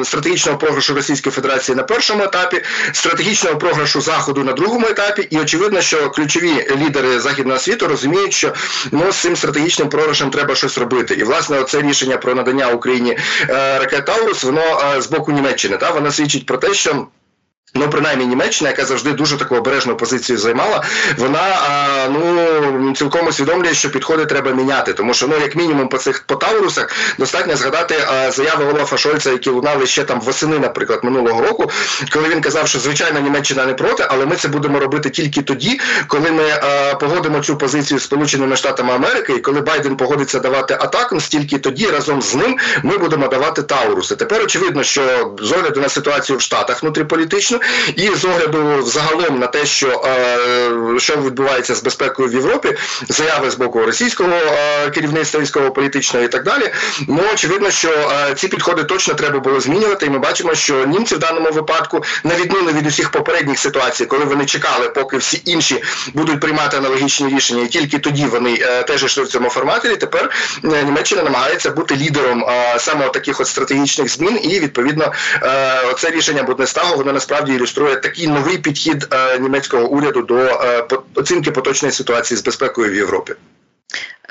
стратегічного 0.05 0.59
програшу 0.59 0.95
Російської 0.95 1.33
Федерації 1.33 1.77
на 1.77 1.83
першому 1.83 2.25
етапі, 2.25 2.63
стратегічного 2.93 3.57
програшу 3.57 4.01
Заходу 4.01 4.45
на 4.45 4.53
другому 4.53 4.87
етапі, 4.87 5.29
і 5.31 5.39
очевидно, 5.39 5.81
що 5.81 6.11
ключові 6.11 6.67
лідери 6.77 7.21
західного 7.21 7.59
світу 7.59 7.87
розуміють 7.87 8.14
розуміють, 8.15 8.35
що 8.35 8.53
ну 8.93 9.13
з 9.13 9.17
цим 9.17 9.37
стратегічним 9.37 9.89
програшем 9.89 10.31
треба 10.31 10.55
щось 10.55 10.79
робити. 10.79 11.15
І 11.15 11.25
власне 11.25 11.65
це 11.65 11.83
рішення 11.83 12.17
про 12.17 12.35
надання 12.35 12.69
Україні 12.69 13.19
е, 13.49 13.79
ракет 13.79 14.07
Таурус, 14.07 14.45
воно 14.45 14.95
е, 14.97 15.01
з 15.01 15.07
боку 15.07 15.33
Німеччини 15.33 15.77
та 15.77 15.91
воно 15.91 16.13
свідчить 16.13 16.47
про 16.47 16.59
те, 16.59 16.75
що. 16.75 17.07
Ну, 17.77 17.91
принаймні 17.91 18.27
Німеччина, 18.27 18.71
яка 18.71 18.85
завжди 18.85 19.13
дуже 19.13 19.37
таку 19.37 19.57
обережну 19.57 19.97
позицію 19.97 20.39
займала, 20.39 20.83
вона 21.19 21.39
а, 21.41 22.09
ну 22.09 22.95
цілком 22.95 23.27
усвідомлює, 23.27 23.75
що 23.75 23.91
підходи 23.91 24.27
треба 24.27 24.51
міняти. 24.51 24.93
Тому 24.93 25.15
що 25.15 25.29
ну, 25.29 25.37
як 25.41 25.57
мінімум, 25.57 25.89
по 25.89 25.99
цих 25.99 26.23
по 26.27 26.37
Таурусах 26.37 26.91
достатньо 27.19 27.57
згадати 27.57 27.95
а, 28.09 28.31
заяви 28.31 28.65
Олафа 28.65 28.97
Шольца, 28.97 29.31
які 29.31 29.51
лунали 29.51 29.87
ще 29.87 30.05
там 30.05 30.21
восени, 30.21 30.59
наприклад, 30.59 31.01
минулого 31.03 31.43
року, 31.43 31.71
коли 32.13 32.29
він 32.29 32.41
казав, 32.41 32.69
що 32.69 32.79
звичайно 32.79 33.21
Німеччина 33.21 33.67
не 33.67 33.75
проти, 33.75 34.07
але 34.09 34.27
ми 34.27 34.37
це 34.37 34.49
будемо 34.49 34.79
робити 34.79 35.11
тільки 35.11 35.43
тоді, 35.43 35.81
коли 36.07 36.31
ми 36.31 36.45
а, 36.51 36.95
погодимо 36.95 37.41
цю 37.41 37.59
позицію 37.59 38.01
з 38.01 38.05
Сполученими 38.05 38.57
Штатами 38.57 38.93
Америки, 38.93 39.33
і 39.33 39.41
коли 39.41 39.61
Байден 39.61 39.97
погодиться 39.97 40.41
давати 40.41 40.75
атаку, 40.75 41.21
стільки 41.21 41.59
тоді 41.59 41.87
разом 41.87 42.23
з 42.23 42.35
ним 42.35 42.59
ми 42.83 42.99
будемо 42.99 43.29
давати 43.29 43.63
Тауруси. 43.63 44.17
Тепер 44.17 44.43
очевидно, 44.43 44.83
що 44.83 45.35
з 45.43 45.53
огляду 45.53 45.81
на 45.81 45.89
ситуацію 45.89 46.39
в 46.39 46.41
Штатах 46.41 46.83
внутріполітично. 46.83 47.61
І 47.97 48.11
з 48.15 48.25
огляду 48.25 48.83
загалом 48.83 49.39
на 49.39 49.47
те, 49.47 49.67
що 49.67 50.03
е, 50.07 50.99
що 50.99 51.17
відбувається 51.17 51.75
з 51.75 51.83
безпекою 51.83 52.29
в 52.29 52.35
Європі, 52.35 52.77
заяви 53.09 53.51
з 53.51 53.55
боку 53.55 53.87
російського 53.87 54.31
е, 54.31 54.91
керівництва 54.91 55.41
військово-політичного 55.41 56.25
і 56.25 56.29
так 56.29 56.45
далі. 56.45 56.73
Ну 57.09 57.21
очевидно, 57.35 57.71
що 57.71 57.89
е, 57.91 58.35
ці 58.35 58.49
підходи 58.49 58.85
точно 58.85 59.15
треба 59.15 59.39
було 59.41 59.61
змінювати. 59.61 60.07
І 60.07 60.11
ми 60.11 60.19
бачимо, 60.19 60.55
що 60.55 60.85
німці 60.87 61.15
в 61.15 61.19
даному 61.19 61.51
випадку, 61.51 62.05
на 62.25 62.35
відміну 62.35 62.73
від 62.73 62.87
усіх 62.87 63.11
попередніх 63.11 63.59
ситуацій, 63.59 64.07
коли 64.07 64.25
вони 64.25 64.47
чекали, 64.47 64.89
поки 64.89 65.17
всі 65.17 65.43
інші 65.45 65.83
будуть 66.15 66.41
приймати 66.41 66.77
аналогічні 66.77 67.29
рішення, 67.37 67.63
і 67.63 67.69
тільки 67.69 67.99
тоді 67.99 68.27
вони 68.27 68.57
теж 68.87 69.05
йшли 69.05 69.25
в 69.25 69.29
цьому 69.29 69.51
форматі. 69.51 69.97
Тепер 69.97 70.31
Німеччина 70.63 71.23
намагається 71.23 71.71
бути 71.71 71.97
лідером 71.97 72.45
саме 72.79 73.09
таких 73.09 73.41
от 73.41 73.47
стратегічних 73.47 74.09
змін, 74.09 74.39
і 74.43 74.61
відповідно 74.61 75.13
це 75.99 76.11
рішення 76.11 76.43
Буднестагу, 76.43 76.97
воно 76.97 77.13
насправді 77.13 77.54
ілюструє 77.55 77.97
такий 77.97 78.27
новий 78.27 78.59
підхід 78.59 79.09
е, 79.13 79.39
німецького 79.39 79.89
уряду 79.89 80.23
до 80.23 80.37
е, 80.37 80.89
оцінки 81.15 81.51
поточної 81.51 81.93
ситуації 81.93 82.39
з 82.39 82.45
безпекою 82.45 82.93
в 82.93 82.95
Європі. 82.95 83.35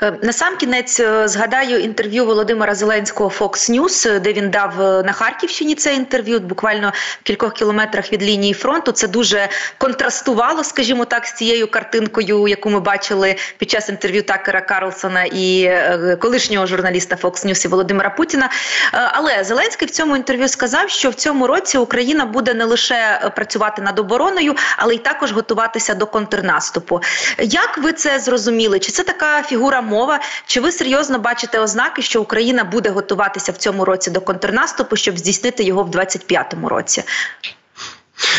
Е, 0.02 0.12
насамкінець 0.22 1.00
е, 1.00 1.28
згадаю 1.28 1.78
інтерв'ю 1.78 2.26
Володимира 2.26 2.74
Зеленського 2.74 3.30
Fox 3.30 3.70
News, 3.70 4.20
де 4.20 4.32
він 4.32 4.50
дав 4.50 4.80
е, 4.80 5.02
на 5.02 5.12
Харківщині 5.12 5.74
це 5.74 5.94
інтерв'ю, 5.94 6.40
буквально 6.40 6.92
в 7.20 7.22
кількох 7.22 7.54
кілометрах 7.54 8.12
від 8.12 8.22
лінії 8.22 8.54
фронту. 8.54 8.92
Це 8.92 9.08
дуже 9.08 9.48
контрастувало, 9.78 10.64
скажімо 10.64 11.04
так, 11.04 11.26
з 11.26 11.32
цією 11.32 11.70
картинкою, 11.70 12.48
яку 12.48 12.70
ми 12.70 12.80
бачили 12.80 13.36
під 13.58 13.70
час 13.70 13.88
інтерв'ю 13.88 14.22
Такера 14.22 14.60
Карлсона 14.60 15.24
і 15.24 15.72
колишнього 16.20 16.66
журналіста 16.66 17.16
Fox 17.22 17.46
News 17.46 17.64
і 17.64 17.68
Володимира 17.68 18.10
Путіна. 18.10 18.50
Але 18.92 19.44
Зеленський 19.44 19.88
в 19.88 19.90
цьому 19.90 20.16
інтерв'ю 20.16 20.48
сказав, 20.48 20.90
що 20.90 21.10
в 21.10 21.14
цьому 21.14 21.46
році 21.46 21.78
Україна 21.78 22.24
буде 22.26 22.54
не 22.54 22.64
лише 22.64 23.30
працювати 23.36 23.82
над 23.82 23.98
обороною, 23.98 24.54
але 24.76 24.94
й 24.94 24.98
також 24.98 25.32
готуватися 25.32 25.94
до 25.94 26.06
контрнаступу. 26.06 27.00
Як 27.38 27.78
ви 27.78 27.92
це 27.92 28.18
зрозуміли? 28.18 28.78
Чи 28.78 28.92
це 28.92 29.02
така 29.02 29.42
фігура? 29.42 29.83
Мова. 29.84 30.20
Чи 30.46 30.60
ви 30.60 30.72
серйозно 30.72 31.18
бачите 31.18 31.60
ознаки, 31.60 32.02
що 32.02 32.22
Україна 32.22 32.64
буде 32.64 32.90
готуватися 32.90 33.52
в 33.52 33.56
цьому 33.56 33.84
році 33.84 34.10
до 34.10 34.20
контрнаступу, 34.20 34.96
щоб 34.96 35.18
здійснити 35.18 35.64
його 35.64 35.82
в 35.82 35.90
2025 35.90 36.54
році? 36.70 37.04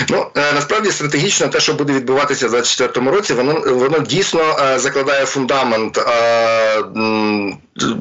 Ну 0.10 0.26
е, 0.36 0.54
насправді 0.54 0.92
стратегічно 0.92 1.48
те, 1.48 1.60
що 1.60 1.74
буде 1.74 1.94
відбуватися 1.94 2.48
в 2.48 2.52
2024 2.52 3.16
році, 3.16 3.34
воно 3.34 3.64
воно 3.76 4.00
дійсно 4.00 4.42
е, 4.42 4.80
закладає 4.80 5.26
фундамент 5.26 5.98
е, 5.98 6.84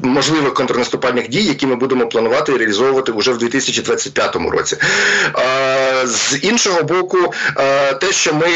можливих 0.03 0.53
контрнаступальних 0.53 1.29
дій, 1.29 1.43
які 1.43 1.67
ми 1.67 1.75
будемо 1.75 2.07
планувати 2.07 2.51
і 2.51 2.57
реалізовувати 2.57 3.11
вже 3.11 3.31
в 3.31 3.37
2025 3.37 4.35
році. 4.35 4.77
З 6.05 6.43
іншого 6.43 6.83
боку, 6.83 7.33
те, 8.01 8.11
що 8.11 8.33
ми 8.33 8.47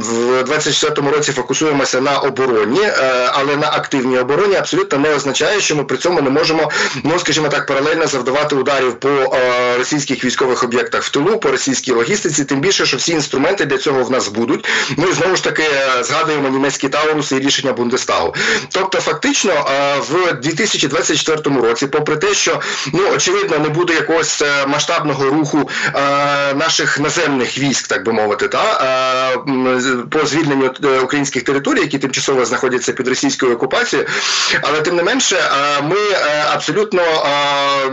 в 0.00 0.44
2024 0.44 1.10
році 1.10 1.32
фокусуємося 1.32 2.00
на 2.00 2.18
обороні, 2.18 2.88
але 3.32 3.56
на 3.56 3.66
активній 3.66 4.18
обороні, 4.18 4.56
абсолютно 4.56 4.98
не 4.98 5.14
означає, 5.14 5.60
що 5.60 5.76
ми 5.76 5.84
при 5.84 5.96
цьому 5.96 6.20
не 6.20 6.30
можемо, 6.30 6.70
ну 7.04 7.18
скажімо 7.18 7.48
так, 7.48 7.66
паралельно 7.66 8.06
завдавати 8.06 8.56
ударів 8.56 9.00
по 9.00 9.36
російських 9.78 10.24
військових 10.24 10.64
об'єктах 10.64 11.02
в 11.02 11.10
тилу, 11.10 11.38
по 11.38 11.50
російській 11.50 11.92
логістиці, 11.92 12.37
тим 12.44 12.60
більше, 12.60 12.86
що 12.86 12.96
всі 12.96 13.12
інструменти 13.12 13.64
для 13.64 13.78
цього 13.78 14.04
в 14.04 14.10
нас 14.10 14.28
будуть. 14.28 14.68
Ми 14.96 15.12
знову 15.12 15.36
ж 15.36 15.44
таки 15.44 15.64
згадуємо 16.02 16.48
німецькі 16.48 16.88
Тауруси 16.88 17.36
і 17.36 17.38
рішення 17.38 17.72
Бундестагу. 17.72 18.34
Тобто, 18.72 19.00
фактично, 19.00 19.66
в 20.10 20.32
2024 20.32 21.60
році, 21.60 21.86
попри 21.86 22.16
те, 22.16 22.34
що 22.34 22.60
ну 22.92 23.10
очевидно 23.14 23.58
не 23.58 23.68
буде 23.68 23.94
якогось 23.94 24.42
е, 24.42 24.66
масштабного 24.66 25.24
руху 25.24 25.70
е, 25.86 25.90
наших 26.54 27.00
наземних 27.00 27.58
військ, 27.58 27.88
так 27.88 28.04
би 28.04 28.12
мовити, 28.12 28.48
та 28.48 28.62
е, 28.62 29.38
по 30.10 30.26
звільненню 30.26 30.74
е, 30.84 30.98
українських 30.98 31.42
територій, 31.42 31.80
які 31.80 31.98
тимчасово 31.98 32.44
знаходяться 32.44 32.92
під 32.92 33.08
російською 33.08 33.54
окупацією, 33.54 34.08
але 34.62 34.80
тим 34.80 34.96
не 34.96 35.02
менше, 35.02 35.36
е, 35.36 35.82
ми 35.82 35.96
е, 35.96 36.44
абсолютно 36.52 37.02
е, 37.02 37.90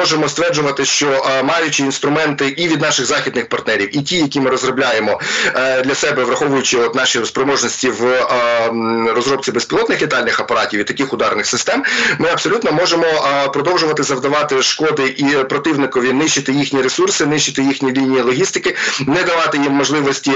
можемо 0.00 0.28
стверджувати, 0.28 0.84
що 0.84 1.08
е, 1.08 1.42
маючи 1.42 1.82
інструменти 1.82 2.48
і 2.48 2.68
від 2.68 2.80
наших 2.80 3.06
західних 3.06 3.48
партнерів, 3.48 3.73
і 3.82 4.02
ті, 4.02 4.16
які 4.16 4.40
ми 4.40 4.50
розробляємо 4.50 5.20
е, 5.54 5.82
для 5.82 5.94
себе, 5.94 6.24
враховуючи 6.24 6.78
от 6.78 6.94
наші 6.94 7.24
спроможності 7.24 7.88
в 7.88 8.04
е, 8.06 9.12
розробці 9.14 9.52
безпілотних 9.52 10.02
літальних 10.02 10.40
апаратів 10.40 10.80
і 10.80 10.84
таких 10.84 11.12
ударних 11.12 11.46
систем 11.46 11.82
ми 12.18 12.28
абсолютно 12.28 12.72
можемо 12.72 13.06
продовжувати 13.52 14.02
завдавати 14.02 14.62
шкоди 14.62 15.14
і 15.16 15.24
противникові 15.24 16.12
нищити 16.12 16.52
їхні 16.52 16.82
ресурси, 16.82 17.26
нищити 17.26 17.62
їхні 17.62 17.92
лінії 17.92 18.22
логістики, 18.22 18.76
не 19.06 19.22
давати 19.22 19.58
їм 19.58 19.72
можливості 19.72 20.32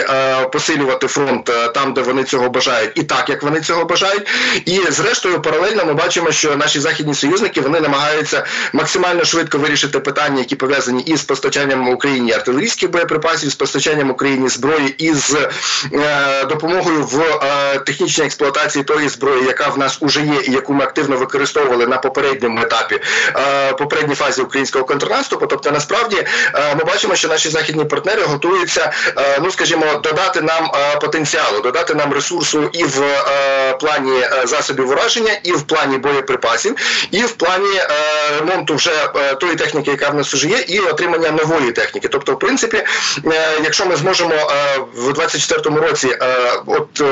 посилювати 0.53 1.07
фронт 1.07 1.51
там, 1.75 1.93
де 1.93 2.01
вони 2.01 2.25
цього 2.25 2.49
бажають, 2.49 2.93
і 2.95 3.03
так 3.03 3.29
як 3.29 3.43
вони 3.43 3.61
цього 3.61 3.85
бажають. 3.85 4.27
І 4.65 4.81
зрештою, 4.89 5.43
паралельно 5.43 5.85
ми 5.85 5.95
бачимо, 5.95 6.33
що 6.33 6.57
наші 6.57 6.81
західні 6.81 7.15
союзники 7.15 7.61
вони 7.61 7.81
намагаються 7.81 8.45
максимально 8.73 9.25
швидко 9.25 9.59
вирішити 9.59 10.01
питання, 10.01 10.39
які 10.39 10.57
пов'язані 10.57 11.03
із 11.03 11.23
постачанням 11.23 11.89
Україні 11.89 12.33
артилерійських 12.33 12.91
боєприпасів, 12.91 13.28
з 13.37 13.55
постачанням 13.55 14.11
Україні 14.11 14.49
зброї 14.49 14.95
і 14.99 15.15
з 15.15 15.37
е, 15.93 16.45
допомогою 16.45 17.03
в 17.03 17.21
е, 17.21 17.79
технічній 17.79 18.25
експлуатації 18.25 18.85
тої 18.85 19.09
зброї, 19.09 19.45
яка 19.45 19.69
в 19.69 19.79
нас 19.79 19.99
уже 20.01 20.21
є, 20.21 20.41
і 20.45 20.53
яку 20.53 20.75
ми 20.75 20.85
активно 20.85 21.17
використовували 21.17 21.87
на 21.87 21.99
попередньому 21.99 22.61
етапі 22.61 23.01
е, 23.37 23.73
попередній 23.73 24.15
фазі 24.15 24.43
українського 24.43 24.85
контрнаступу. 24.85 25.47
Тобто, 25.47 25.71
насправді 25.71 26.17
е, 26.55 26.75
ми 26.75 26.85
бачимо, 26.85 27.15
що 27.15 27.29
наші 27.29 27.49
західні 27.49 27.85
партнери 27.85 28.23
готуються, 28.23 28.93
е, 29.19 29.39
ну 29.43 29.51
скажімо, 29.51 29.87
додати 30.03 30.41
нам 30.41 30.71
потенціалу, 31.01 31.61
додати 31.61 31.95
нам 31.95 32.13
ресурсу 32.13 32.71
і 32.73 32.85
в 32.85 33.03
плані 33.81 34.21
засобів 34.45 34.91
ураження, 34.91 35.33
і 35.43 35.53
в 35.53 35.63
плані 35.63 35.99
боєприпасів, 35.99 36.75
і 37.11 37.23
в 37.23 37.33
плані 37.33 37.81
ремонту 38.39 38.75
вже 38.75 39.13
тої 39.41 39.55
техніки, 39.55 39.91
яка 39.91 40.11
в 40.11 40.15
нас 40.15 40.35
вже 40.35 40.49
є, 40.49 40.59
і 40.69 40.81
отримання 40.81 41.31
нової 41.31 41.73
техніки. 41.73 42.09
Тобто, 42.09 42.33
в 42.33 42.39
принципі, 42.39 42.85
якщо 43.65 43.87
ми 43.87 43.97
зможемо 43.97 44.35
в 44.95 45.11
24-му 45.11 45.81
році, 45.81 46.19
от 46.67 47.03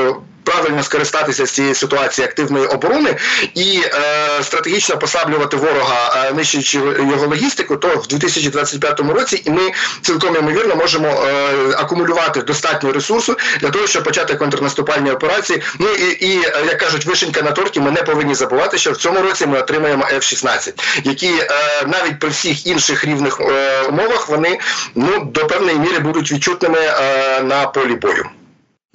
правильно 0.47 0.83
скористатися 0.83 1.45
з 1.45 1.51
цієї 1.51 1.75
ситуації 1.75 2.27
активної 2.27 2.65
оборони 2.65 3.15
і 3.53 3.81
е, 3.85 4.43
стратегічно 4.43 4.97
послаблювати 4.97 5.57
ворога, 5.57 6.27
е, 6.29 6.33
нищуючи 6.33 6.77
його 6.77 7.27
логістику, 7.27 7.75
то 7.77 7.87
в 7.87 8.07
2025 8.07 8.99
році 8.99 9.41
і 9.45 9.49
ми 9.49 9.71
цілком 10.01 10.35
ймовірно 10.35 10.75
можемо 10.75 11.07
е, 11.07 11.31
акумулювати 11.77 12.41
достатньо 12.41 12.91
ресурсу 12.91 13.37
для 13.61 13.69
того, 13.69 13.87
щоб 13.87 14.03
почати 14.03 14.35
контрнаступальні 14.35 15.11
операції. 15.11 15.61
Ну 15.79 15.87
і, 15.87 16.25
і 16.25 16.35
як 16.65 16.77
кажуть, 16.77 17.05
вишенька 17.05 17.41
на 17.41 17.51
торті, 17.51 17.79
ми 17.79 17.91
не 17.91 18.03
повинні 18.03 18.35
забувати, 18.35 18.77
що 18.77 18.91
в 18.91 18.97
цьому 18.97 19.21
році 19.21 19.45
ми 19.45 19.59
отримаємо 19.59 20.03
F-16, 20.13 20.73
які 21.03 21.29
е, 21.29 21.47
навіть 21.87 22.19
при 22.19 22.29
всіх 22.29 22.67
інших 22.67 23.05
рівних 23.05 23.41
е, 23.41 23.81
умовах 23.81 24.29
вони 24.29 24.59
ну 24.95 25.25
до 25.25 25.47
певної 25.47 25.79
міри 25.79 25.99
будуть 25.99 26.31
відчутними 26.31 26.79
е, 26.79 27.41
на 27.41 27.67
полі 27.67 27.95
бою. 27.95 28.29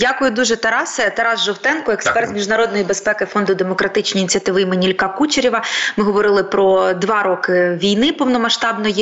Дякую 0.02 0.30
дуже, 0.30 0.56
Тарасе. 0.56 1.10
Тарас 1.10 1.44
Жовтенко, 1.44 1.92
експерт 1.92 2.28
з 2.28 2.32
міжнародної 2.32 2.84
безпеки 2.84 3.26
фонду 3.26 3.54
демократичні 3.54 4.20
ініціативи 4.20 4.62
імені 4.62 4.86
Ілька 4.86 5.08
Кучерєва. 5.08 5.62
Ми 5.96 6.04
говорили 6.04 6.42
про 6.44 6.92
два 6.92 7.22
роки 7.22 7.78
війни 7.82 8.12
повномасштабної. 8.12 8.94